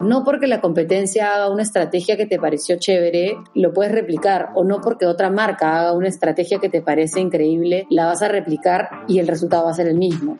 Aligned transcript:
No 0.00 0.22
porque 0.22 0.46
la 0.46 0.60
competencia 0.60 1.34
haga 1.34 1.50
una 1.50 1.64
estrategia 1.64 2.16
que 2.16 2.24
te 2.24 2.38
pareció 2.38 2.76
chévere, 2.78 3.36
lo 3.54 3.72
puedes 3.72 3.90
replicar, 3.90 4.50
o 4.54 4.62
no 4.62 4.80
porque 4.80 5.06
otra 5.06 5.28
marca 5.28 5.76
haga 5.76 5.92
una 5.92 6.06
estrategia 6.06 6.60
que 6.60 6.68
te 6.68 6.82
parece 6.82 7.18
increíble, 7.18 7.84
la 7.90 8.06
vas 8.06 8.22
a 8.22 8.28
replicar 8.28 8.90
y 9.08 9.18
el 9.18 9.26
resultado 9.26 9.64
va 9.64 9.72
a 9.72 9.74
ser 9.74 9.88
el 9.88 9.98
mismo. 9.98 10.36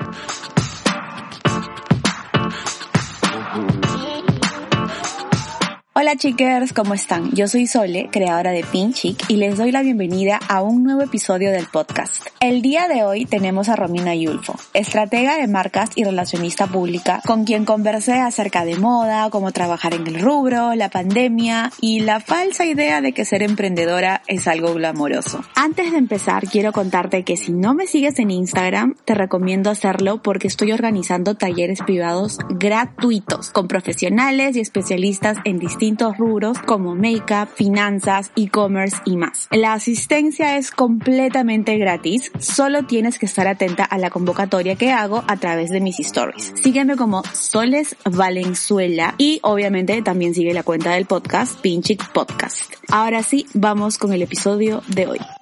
Hola 6.00 6.14
chicos, 6.14 6.72
¿cómo 6.72 6.94
están? 6.94 7.32
Yo 7.32 7.48
soy 7.48 7.66
Sole, 7.66 8.08
creadora 8.12 8.52
de 8.52 8.62
Pinchic, 8.62 9.28
y 9.28 9.34
les 9.34 9.56
doy 9.56 9.72
la 9.72 9.82
bienvenida 9.82 10.38
a 10.48 10.62
un 10.62 10.84
nuevo 10.84 11.02
episodio 11.02 11.50
del 11.50 11.66
podcast. 11.66 12.28
El 12.38 12.62
día 12.62 12.86
de 12.86 13.02
hoy 13.02 13.24
tenemos 13.24 13.68
a 13.68 13.74
Romina 13.74 14.14
Yulfo, 14.14 14.54
estratega 14.74 15.38
de 15.38 15.48
marcas 15.48 15.90
y 15.96 16.04
relacionista 16.04 16.68
pública, 16.68 17.20
con 17.26 17.44
quien 17.44 17.64
conversé 17.64 18.12
acerca 18.12 18.64
de 18.64 18.76
moda, 18.76 19.28
cómo 19.30 19.50
trabajar 19.50 19.92
en 19.92 20.06
el 20.06 20.20
rubro, 20.20 20.76
la 20.76 20.88
pandemia 20.88 21.72
y 21.80 21.98
la 21.98 22.20
falsa 22.20 22.64
idea 22.64 23.00
de 23.00 23.12
que 23.12 23.24
ser 23.24 23.42
emprendedora 23.42 24.22
es 24.28 24.46
algo 24.46 24.74
glamoroso. 24.74 25.42
Antes 25.56 25.90
de 25.90 25.98
empezar, 25.98 26.44
quiero 26.46 26.70
contarte 26.70 27.24
que 27.24 27.36
si 27.36 27.50
no 27.50 27.74
me 27.74 27.88
sigues 27.88 28.20
en 28.20 28.30
Instagram, 28.30 28.94
te 29.04 29.14
recomiendo 29.14 29.68
hacerlo 29.68 30.22
porque 30.22 30.46
estoy 30.46 30.70
organizando 30.70 31.34
talleres 31.34 31.80
privados 31.84 32.38
gratuitos 32.50 33.50
con 33.50 33.66
profesionales 33.66 34.54
y 34.54 34.60
especialistas 34.60 35.38
en 35.44 35.58
distintos 35.58 35.87
rubros 36.18 36.58
como 36.58 36.94
make-up, 36.94 37.48
finanzas, 37.54 38.30
e-commerce 38.36 38.96
y 39.04 39.16
más. 39.16 39.48
La 39.50 39.72
asistencia 39.72 40.56
es 40.56 40.70
completamente 40.70 41.76
gratis, 41.78 42.30
solo 42.38 42.84
tienes 42.84 43.18
que 43.18 43.26
estar 43.26 43.46
atenta 43.46 43.84
a 43.84 43.98
la 43.98 44.10
convocatoria 44.10 44.76
que 44.76 44.92
hago 44.92 45.24
a 45.26 45.36
través 45.36 45.70
de 45.70 45.80
mis 45.80 46.00
stories. 46.00 46.52
Sígueme 46.62 46.96
como 46.96 47.22
Soles 47.32 47.96
Valenzuela 48.04 49.14
y 49.18 49.40
obviamente 49.42 50.02
también 50.02 50.34
sigue 50.34 50.52
la 50.52 50.62
cuenta 50.62 50.92
del 50.92 51.06
podcast 51.06 51.60
Pinchic 51.60 52.12
Podcast. 52.12 52.72
Ahora 52.90 53.22
sí, 53.22 53.46
vamos 53.54 53.98
con 53.98 54.12
el 54.12 54.22
episodio 54.22 54.82
de 54.88 55.06
hoy. 55.06 55.37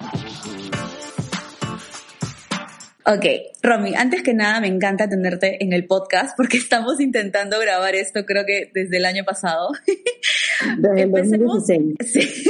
Ok, 3.08 3.24
Romy, 3.62 3.94
antes 3.94 4.24
que 4.24 4.34
nada 4.34 4.60
me 4.60 4.66
encanta 4.66 5.08
tenerte 5.08 5.62
en 5.62 5.72
el 5.72 5.86
podcast 5.86 6.36
porque 6.36 6.56
estamos 6.56 7.00
intentando 7.00 7.60
grabar 7.60 7.94
esto 7.94 8.24
creo 8.26 8.44
que 8.44 8.72
desde 8.74 8.96
el 8.96 9.04
año 9.04 9.24
pasado. 9.24 9.70
Desde 10.78 11.02
el 11.02 11.12
2016. 11.12 11.94
Sí. 12.00 12.46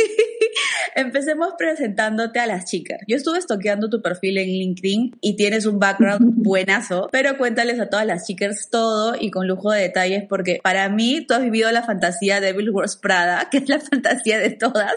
Empecemos 0.95 1.55
presentándote 1.59 2.39
a 2.39 2.47
las 2.47 2.65
chicas. 2.65 3.01
Yo 3.07 3.17
estuve 3.17 3.39
estoqueando 3.39 3.91
tu 3.91 4.03
perfil 4.03 4.39
en 4.39 4.49
LinkedIn 4.49 5.19
y 5.21 5.37
tienes 5.37 5.67
un 5.67 5.79
background 5.79 6.35
buenazo, 6.37 7.09
pero 7.13 7.37
cuéntales 7.39 7.81
a 7.81 7.89
todas 7.89 8.07
las 8.07 8.27
chicas 8.27 8.69
todo 8.71 9.15
y 9.19 9.31
con 9.31 9.47
lujo 9.47 9.71
de 9.71 9.83
detalles 9.83 10.25
porque 10.29 10.61
para 10.63 10.89
mí 10.89 11.25
tú 11.27 11.35
has 11.35 11.43
vivido 11.43 11.71
la 11.73 11.83
fantasía 11.83 12.41
de 12.41 12.47
Devil 12.47 12.71
Wars 12.71 12.97
Prada, 12.97 13.49
que 13.51 13.59
es 13.59 13.69
la 13.69 13.81
fantasía 13.81 14.39
de 14.39 14.51
todas, 14.51 14.95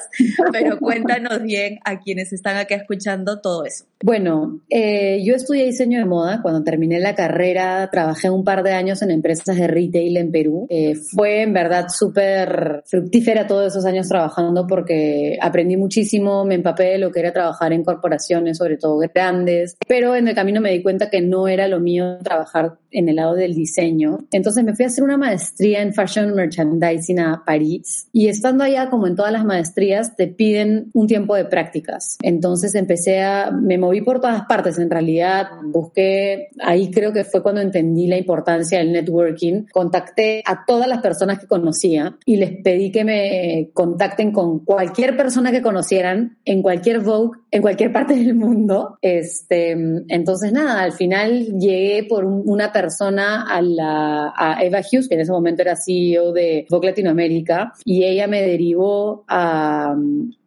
pero 0.52 0.78
cuéntanos 0.80 1.42
bien 1.42 1.80
a 1.84 2.00
quienes 2.00 2.34
están 2.34 2.58
acá 2.58 2.76
escuchando 2.76 3.42
todo 3.42 3.66
eso. 3.66 3.86
Bueno, 4.02 4.62
eh, 4.70 5.22
yo 5.26 5.36
estudié 5.36 5.66
diseño 5.66 6.00
de 6.00 6.06
moda. 6.06 6.42
Cuando 6.42 6.64
terminé 6.64 7.00
la 7.00 7.16
carrera, 7.16 7.90
trabajé 7.92 8.30
un 8.30 8.46
par 8.46 8.64
de 8.64 8.72
años 8.72 9.02
en 9.02 9.12
empresas 9.12 9.58
de 9.58 9.68
retail 9.68 10.16
en 10.16 10.32
Perú. 10.32 10.68
Eh, 10.70 10.96
fue 10.96 11.42
en 11.42 11.52
verdad 11.52 11.88
súper 11.90 12.82
fructífera 12.86 13.46
todos 13.46 13.74
esos 13.74 13.86
años 13.86 14.08
trabajando 14.08 14.68
porque 14.68 15.38
aprendí 15.42 15.76
muchísimo, 15.80 16.46
me 16.46 16.56
empapé 16.56 16.84
de 16.84 16.98
lo 17.00 17.12
que 17.12 17.22
era 17.22 17.34
trabajar 17.34 17.74
en 17.74 17.84
corporaciones, 17.84 18.58
sobre 18.58 18.78
todo 18.78 18.98
grandes, 18.98 19.78
pero 19.88 20.16
en 20.16 20.28
el 20.28 20.36
camino 20.36 20.62
me 20.62 20.72
di 20.72 20.84
cuenta 20.84 21.10
que 21.10 21.22
no 21.22 21.48
era 21.48 21.68
lo 21.68 21.80
mío 21.80 22.20
trabajar 22.24 22.78
en 22.92 23.10
el 23.10 23.18
lado 23.18 23.36
del 23.36 23.54
diseño. 23.54 24.20
Entonces 24.32 24.64
me 24.64 24.76
fui 24.76 24.86
a 24.86 24.88
hacer 24.88 25.04
una 25.04 25.18
maestría 25.18 25.82
en 25.82 25.94
Fashion 25.94 26.34
Merchandising 26.34 27.20
a 27.20 27.44
París 27.46 28.08
y 28.12 28.28
estando 28.28 28.64
allá, 28.64 28.90
como 28.90 29.08
en 29.08 29.16
todas 29.16 29.32
las 29.32 29.46
maestrías, 29.46 30.16
te 30.16 30.28
piden 30.28 30.90
un 30.94 31.08
tiempo 31.08 31.36
de 31.36 31.46
prácticas. 31.46 32.18
Entonces 32.22 32.76
empecé 32.76 33.22
a, 33.22 33.52
me 33.52 33.78
moví 33.78 34.02
por 34.02 34.20
todas 34.20 34.44
partes 34.46 34.78
en 34.80 34.90
realidad, 34.90 35.48
busqué, 35.64 36.50
ahí 36.60 36.92
creo 36.92 37.14
que 37.14 37.24
fue 37.24 37.44
cuando 37.44 37.62
entendí 37.62 38.08
la 38.08 38.18
importancia 38.18 38.80
del 38.80 38.92
networking, 38.92 39.66
contacté 39.72 40.42
a 40.46 40.66
todas 40.66 40.88
las 40.88 41.02
personas 41.02 41.40
que 41.40 41.48
conocía 41.48 42.18
y 42.26 42.38
les 42.38 42.62
pedí 42.62 42.92
que 42.92 43.04
me 43.04 43.70
contacten 43.74 44.32
con 44.32 44.60
cualquier 44.60 45.16
persona 45.16 45.52
que 45.52 45.62
conocieran 45.62 46.38
en 46.46 46.62
cualquier 46.62 47.00
Vogue, 47.00 47.40
en 47.52 47.62
cualquier 47.62 47.92
parte 47.92 48.16
del 48.16 48.36
mundo. 48.36 48.98
Este, 49.02 49.72
entonces 49.72 50.52
nada, 50.52 50.82
al 50.82 50.92
final 50.94 51.58
llegué 51.60 52.06
por 52.08 52.26
una 52.26 52.72
persona 52.82 53.46
a, 53.48 54.58
Eva 54.64 54.80
Hughes, 54.80 55.08
que 55.08 55.16
en 55.16 55.22
ese 55.22 55.32
momento 55.32 55.62
era 55.62 55.76
CEO 55.76 56.32
de 56.32 56.66
Vogue 56.70 56.90
Latinoamérica, 56.90 57.74
y 57.84 58.04
ella 58.04 58.28
me 58.28 58.42
derivó 58.42 59.26
a 59.28 59.96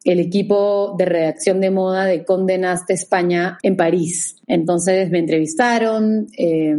el 0.04 0.19
equipo 0.19 0.94
de 0.98 1.04
redacción 1.04 1.60
de 1.60 1.71
moda 1.71 2.06
de 2.06 2.25
Condenaste 2.25 2.94
España 2.94 3.59
en 3.62 3.76
París. 3.76 4.37
Entonces 4.47 5.10
me 5.10 5.19
entrevistaron, 5.19 6.26
eh, 6.37 6.75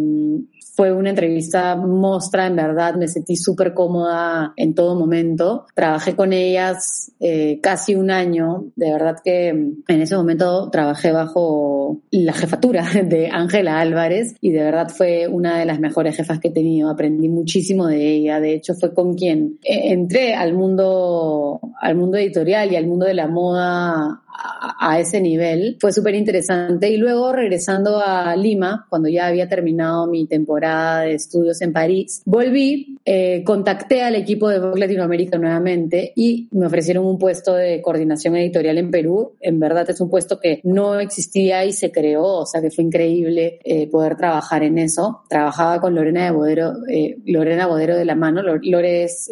fue 0.75 0.91
una 0.91 1.11
entrevista 1.11 1.75
mostra, 1.75 2.47
en 2.47 2.55
verdad, 2.55 2.95
me 2.95 3.07
sentí 3.07 3.35
súper 3.35 3.75
cómoda 3.75 4.53
en 4.55 4.73
todo 4.73 4.95
momento. 4.95 5.67
Trabajé 5.75 6.15
con 6.15 6.33
ellas 6.33 7.11
eh, 7.19 7.59
casi 7.61 7.93
un 7.93 8.09
año, 8.09 8.65
de 8.75 8.91
verdad 8.91 9.17
que 9.23 9.49
en 9.49 9.83
ese 9.87 10.15
momento 10.15 10.71
trabajé 10.71 11.11
bajo 11.11 12.01
la 12.09 12.33
jefatura 12.33 12.85
de 13.05 13.29
Ángela 13.29 13.79
Álvarez 13.79 14.35
y 14.41 14.51
de 14.51 14.63
verdad 14.63 14.89
fue 14.89 15.27
una 15.27 15.59
de 15.59 15.65
las 15.65 15.79
mejores 15.79 16.17
jefas 16.17 16.39
que 16.39 16.47
he 16.47 16.51
tenido. 16.51 16.89
Aprendí 16.89 17.29
muchísimo 17.29 17.85
de 17.85 18.15
ella, 18.15 18.39
de 18.39 18.55
hecho 18.55 18.73
fue 18.73 18.95
con 18.95 19.13
quien 19.13 19.59
eh, 19.63 19.91
entré 19.93 20.33
al 20.33 20.53
mundo, 20.53 21.59
al 21.79 21.95
mundo 21.95 22.17
editorial 22.17 22.71
y 22.71 22.77
al 22.77 22.87
mundo 22.87 23.05
de 23.05 23.13
la 23.13 23.27
moda 23.27 24.23
a, 24.33 24.99
ese 24.99 25.21
nivel. 25.21 25.77
Fue 25.79 25.93
súper 25.93 26.15
interesante. 26.15 26.89
Y 26.89 26.97
luego 26.97 27.31
regresando 27.31 28.01
a 28.03 28.35
Lima, 28.35 28.85
cuando 28.89 29.09
ya 29.09 29.27
había 29.27 29.47
terminado 29.47 30.07
mi 30.07 30.25
temporada 30.25 31.01
de 31.01 31.15
estudios 31.15 31.61
en 31.61 31.73
París, 31.73 32.21
volví, 32.25 32.92
eh, 33.05 33.43
contacté 33.45 34.01
al 34.03 34.15
equipo 34.15 34.49
de 34.49 34.59
Vogue 34.59 34.79
Latinoamérica 34.79 35.37
nuevamente 35.37 36.13
y 36.15 36.47
me 36.51 36.65
ofrecieron 36.65 37.05
un 37.05 37.17
puesto 37.17 37.53
de 37.53 37.81
coordinación 37.81 38.35
editorial 38.35 38.77
en 38.77 38.91
Perú. 38.91 39.33
En 39.39 39.59
verdad 39.59 39.89
es 39.89 39.99
un 40.01 40.09
puesto 40.09 40.39
que 40.39 40.61
no 40.63 40.99
existía 40.99 41.65
y 41.65 41.73
se 41.73 41.91
creó, 41.91 42.23
o 42.23 42.45
sea 42.45 42.61
que 42.61 42.71
fue 42.71 42.83
increíble 42.83 43.59
eh, 43.63 43.89
poder 43.89 44.15
trabajar 44.15 44.63
en 44.63 44.77
eso. 44.77 45.23
Trabajaba 45.29 45.81
con 45.81 45.95
Lorena 45.95 46.25
de 46.25 46.31
Bodero, 46.31 46.73
eh, 46.89 47.17
Lorena 47.25 47.67
Bodero 47.67 47.95
de 47.95 48.05
la 48.05 48.15
mano. 48.15 48.41
Lore 48.41 49.03
es 49.03 49.29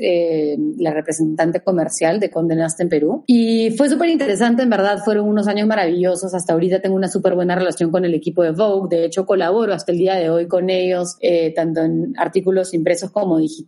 la 0.77 0.93
representante 0.93 1.61
comercial 1.61 2.19
de 2.19 2.29
Condenaste 2.29 2.83
en 2.83 2.89
Perú. 2.89 3.23
Y 3.27 3.71
fue 3.71 3.89
súper 3.89 4.09
interesante, 4.09 4.63
en 4.63 4.69
verdad 4.69 4.99
fueron 5.03 5.27
unos 5.27 5.47
años 5.47 5.67
maravillosos. 5.67 6.33
Hasta 6.33 6.53
ahorita 6.53 6.81
tengo 6.81 6.95
una 6.95 7.07
súper 7.07 7.35
buena 7.35 7.55
relación 7.55 7.91
con 7.91 8.05
el 8.05 8.13
equipo 8.13 8.43
de 8.43 8.51
Vogue. 8.51 8.95
De 8.95 9.05
hecho, 9.05 9.25
colaboro 9.25 9.73
hasta 9.73 9.91
el 9.91 9.97
día 9.97 10.15
de 10.15 10.29
hoy 10.29 10.47
con 10.47 10.69
ellos, 10.69 11.17
eh, 11.21 11.53
tanto 11.53 11.81
en 11.81 12.13
artículos 12.17 12.73
impresos 12.73 13.11
como 13.11 13.37
digitales. 13.37 13.60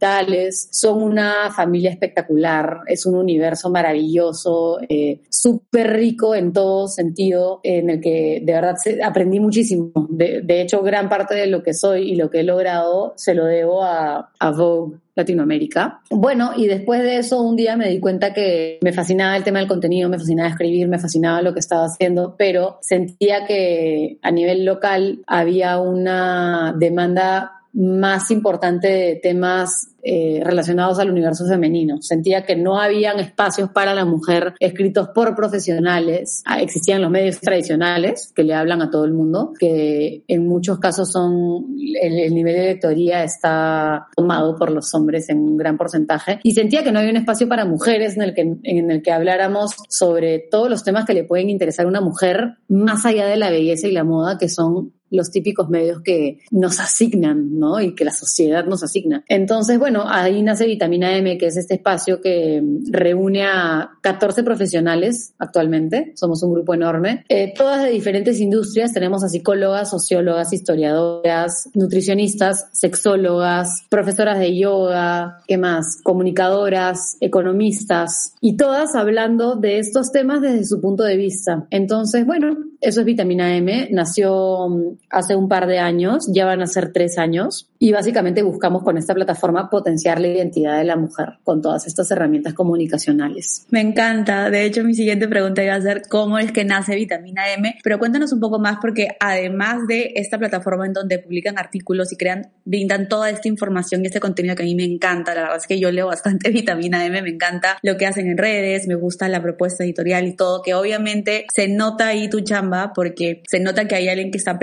Son 0.72 1.02
una 1.02 1.52
familia 1.52 1.92
espectacular. 1.92 2.82
Es 2.88 3.06
un 3.06 3.16
universo 3.16 3.70
maravilloso, 3.70 4.80
eh, 4.88 5.22
súper 5.30 5.94
rico 5.94 6.36
en 6.36 6.54
todo 6.54 6.88
sentido, 6.88 7.60
en 7.64 7.90
el 7.90 8.02
que 8.02 8.42
de 8.44 8.54
verdad 8.54 8.76
aprendí 9.04 9.40
muchísimo. 9.40 9.92
De, 10.10 10.62
hecho, 10.62 10.82
gran 10.82 11.10
parte 11.10 11.36
de 11.36 11.48
lo 11.48 11.64
que 11.64 11.74
soy 11.74 12.12
y 12.12 12.16
lo 12.16 12.30
que 12.30 12.42
he 12.42 12.44
logrado 12.44 13.14
se 13.16 13.34
lo 13.34 13.46
debo 13.46 13.84
a, 13.84 14.32
a 14.40 14.52
Vogue. 14.52 14.98
Latinoamérica. 15.16 16.02
Bueno, 16.10 16.54
y 16.58 16.68
después 16.68 17.04
de 17.04 17.18
eso 17.18 17.42
un 17.42 17.56
día 17.56 17.78
me 17.78 17.88
di 17.90 18.00
cuenta 18.00 18.34
que 18.34 18.80
me 18.82 18.94
fascinaba 18.94 19.38
el 19.38 19.44
tema 19.44 19.60
del 19.60 19.68
contenido, 19.68 20.10
me 20.10 20.18
fascinaba 20.18 20.50
escribir, 20.50 20.88
me 20.88 20.98
fascinaba 20.98 21.42
lo 21.42 21.54
que 21.54 21.60
estaba 21.60 21.86
haciendo, 21.86 22.36
pero 22.38 22.80
sentía 22.82 23.46
que 23.46 24.18
a 24.24 24.32
nivel 24.32 24.66
local 24.66 25.22
había 25.28 25.78
una 25.80 26.74
demanda 26.78 27.63
más 27.74 28.30
importante 28.32 29.20
temas 29.22 29.90
eh, 30.06 30.42
relacionados 30.44 31.00
al 31.00 31.10
universo 31.10 31.48
femenino. 31.48 32.02
Sentía 32.02 32.46
que 32.46 32.56
no 32.56 32.80
habían 32.80 33.20
espacios 33.20 33.70
para 33.72 33.96
la 33.96 34.06
mujer 34.06 34.54
escritos 34.60 35.10
por 35.16 35.34
profesionales. 35.34 36.44
Ah, 36.46 36.62
existían 36.62 37.02
los 37.02 37.10
medios 37.10 37.40
tradicionales 37.40 38.32
que 38.36 38.44
le 38.44 38.54
hablan 38.54 38.82
a 38.82 38.92
todo 38.92 39.06
el 39.06 39.14
mundo, 39.14 39.54
que 39.58 40.24
en 40.28 40.48
muchos 40.48 40.80
casos 40.80 41.10
son, 41.10 41.78
el, 42.02 42.34
nivel 42.34 42.56
de 42.56 42.66
lectoría 42.66 43.24
está 43.24 44.08
tomado 44.16 44.56
por 44.56 44.72
los 44.72 44.94
hombres 44.94 45.30
en 45.30 45.40
un 45.40 45.58
gran 45.58 45.78
porcentaje. 45.78 46.40
Y 46.44 46.52
sentía 46.52 46.84
que 46.84 46.92
no 46.92 47.00
había 47.00 47.12
un 47.12 47.18
espacio 47.18 47.48
para 47.48 47.66
mujeres 47.66 48.18
en 48.18 48.24
el 48.24 48.34
que, 48.34 48.42
en 48.62 48.92
el 48.92 49.02
que 49.02 49.12
habláramos 49.12 49.72
sobre 49.88 50.40
todos 50.40 50.70
los 50.70 50.84
temas 50.84 51.06
que 51.06 51.14
le 51.14 51.24
pueden 51.24 51.50
interesar 51.50 51.86
a 51.86 51.90
una 51.90 52.02
mujer 52.02 52.58
más 52.68 53.06
allá 53.06 53.26
de 53.26 53.38
la 53.38 53.50
belleza 53.50 53.88
y 53.88 53.94
la 53.94 54.04
moda, 54.04 54.38
que 54.38 54.50
son 54.50 54.92
los 55.14 55.32
típicos 55.32 55.70
medios 55.70 56.02
que 56.02 56.40
nos 56.52 56.80
asignan, 56.80 57.60
¿no? 57.60 57.80
Y 57.80 57.96
que 57.96 58.04
la 58.04 58.12
sociedad 58.12 58.66
nos 58.66 58.84
asigna. 58.84 59.24
Entonces, 59.28 59.78
bueno, 59.78 60.06
ahí 60.08 60.42
nace 60.42 60.66
Vitamina 60.66 61.16
M, 61.16 61.38
que 61.38 61.48
es 61.48 61.58
este 61.58 61.76
espacio 61.76 62.20
que 62.20 62.62
reúne 62.90 63.46
a 63.46 63.92
14 64.02 64.44
profesionales 64.44 65.34
actualmente. 65.38 66.14
Somos 66.16 66.42
un 66.44 66.54
grupo 66.54 66.74
enorme. 66.74 67.24
Eh, 67.30 67.54
todas 67.56 67.84
de 67.84 67.92
diferentes 67.92 68.40
industrias. 68.40 68.92
Tenemos 68.92 69.24
a 69.24 69.30
psicólogas, 69.30 69.92
sociólogas, 69.92 70.52
historiadoras, 70.52 71.70
nutricionistas, 71.74 72.68
sexólogas, 72.72 73.84
profesoras 73.90 74.40
de 74.40 74.58
yoga, 74.58 75.38
¿qué 75.48 75.58
más? 75.58 76.00
Comunicadoras, 76.04 77.18
economistas. 77.20 78.34
Y 78.42 78.58
todas 78.58 78.96
hablando 78.96 79.56
de 79.56 79.80
estos 79.80 80.12
temas 80.12 80.42
desde 80.42 80.66
su 80.66 80.82
punto 80.82 81.04
de 81.04 81.18
vista. 81.18 81.68
Entonces, 81.70 82.26
bueno, 82.26 82.58
eso 82.82 83.00
es 83.00 83.06
vitamina 83.06 83.56
M. 83.56 83.88
Nació 83.92 84.70
mm, 84.70 85.03
hace 85.10 85.36
un 85.36 85.48
par 85.48 85.68
de 85.68 85.80
años, 85.80 86.28
ya 86.34 86.46
van 86.46 86.62
a 86.62 86.68
ser 86.68 86.92
tres 86.92 87.18
años. 87.18 87.70
Y 87.80 87.92
básicamente 87.92 88.44
buscamos 88.44 88.84
con 88.84 88.98
esta 88.98 89.14
plataforma 89.14 89.70
potenciar 89.70 90.20
la 90.20 90.28
identidad 90.28 90.78
de 90.78 90.86
la 90.86 90.96
mujer 90.96 91.40
con 91.44 91.62
todas 91.62 91.86
estas 91.86 92.10
herramientas 92.12 92.54
comunicacionales. 92.54 93.66
Me 93.70 93.82
encanta. 93.82 94.50
De 94.50 94.64
hecho, 94.64 94.84
mi 94.84 94.94
siguiente 94.94 95.28
pregunta 95.28 95.64
iba 95.64 95.76
a 95.76 95.82
ser 95.82 96.04
cómo 96.10 96.40
es 96.40 96.52
que 96.52 96.64
nace 96.64 96.96
vitamina 96.96 97.52
M. 97.54 97.76
Pero 97.84 98.00
cuéntanos 98.00 98.32
un 98.32 98.40
poco 98.40 98.58
más 98.58 98.78
porque 98.82 99.10
además 99.20 99.86
de 99.88 100.14
esta 100.16 100.38
plataforma 100.38 100.86
en 100.86 100.94
donde 100.94 101.20
publican 101.20 101.58
artículos 101.58 102.12
y 102.14 102.18
crean, 102.18 102.52
brindan 102.64 103.10
toda 103.10 103.30
esta 103.30 103.48
información 103.48 104.04
y 104.04 104.08
este 104.08 104.20
contenido 104.20 104.56
que 104.56 104.64
a 104.64 104.66
mí 104.66 104.76
me 104.76 104.86
encanta, 104.86 105.36
la 105.36 105.42
verdad 105.42 105.58
es 105.58 105.68
que 105.68 105.80
yo 105.80 105.92
leo 105.92 106.08
bastante 106.08 106.50
vitamina 106.52 107.06
M, 107.06 107.22
me 107.22 107.30
encanta 107.30 107.78
lo 107.82 107.98
que 107.98 108.06
hacen 108.06 108.28
en 108.28 108.38
redes, 108.38 108.88
me 108.88 108.96
gusta 108.96 109.28
la 109.28 109.42
propuesta 109.42 109.84
editorial 109.84 110.28
y 110.28 110.36
todo, 110.36 110.62
que 110.62 110.74
obviamente 110.74 111.46
se 111.54 111.68
nota 111.68 112.08
ahí 112.08 112.30
tu 112.30 112.42
chamba 112.42 112.94
porque 112.94 113.44
se 113.48 113.60
nota 113.60 113.88
que 113.88 113.96
hay 113.96 114.10
alguien 114.10 114.32
que 114.32 114.38
está 114.38 114.58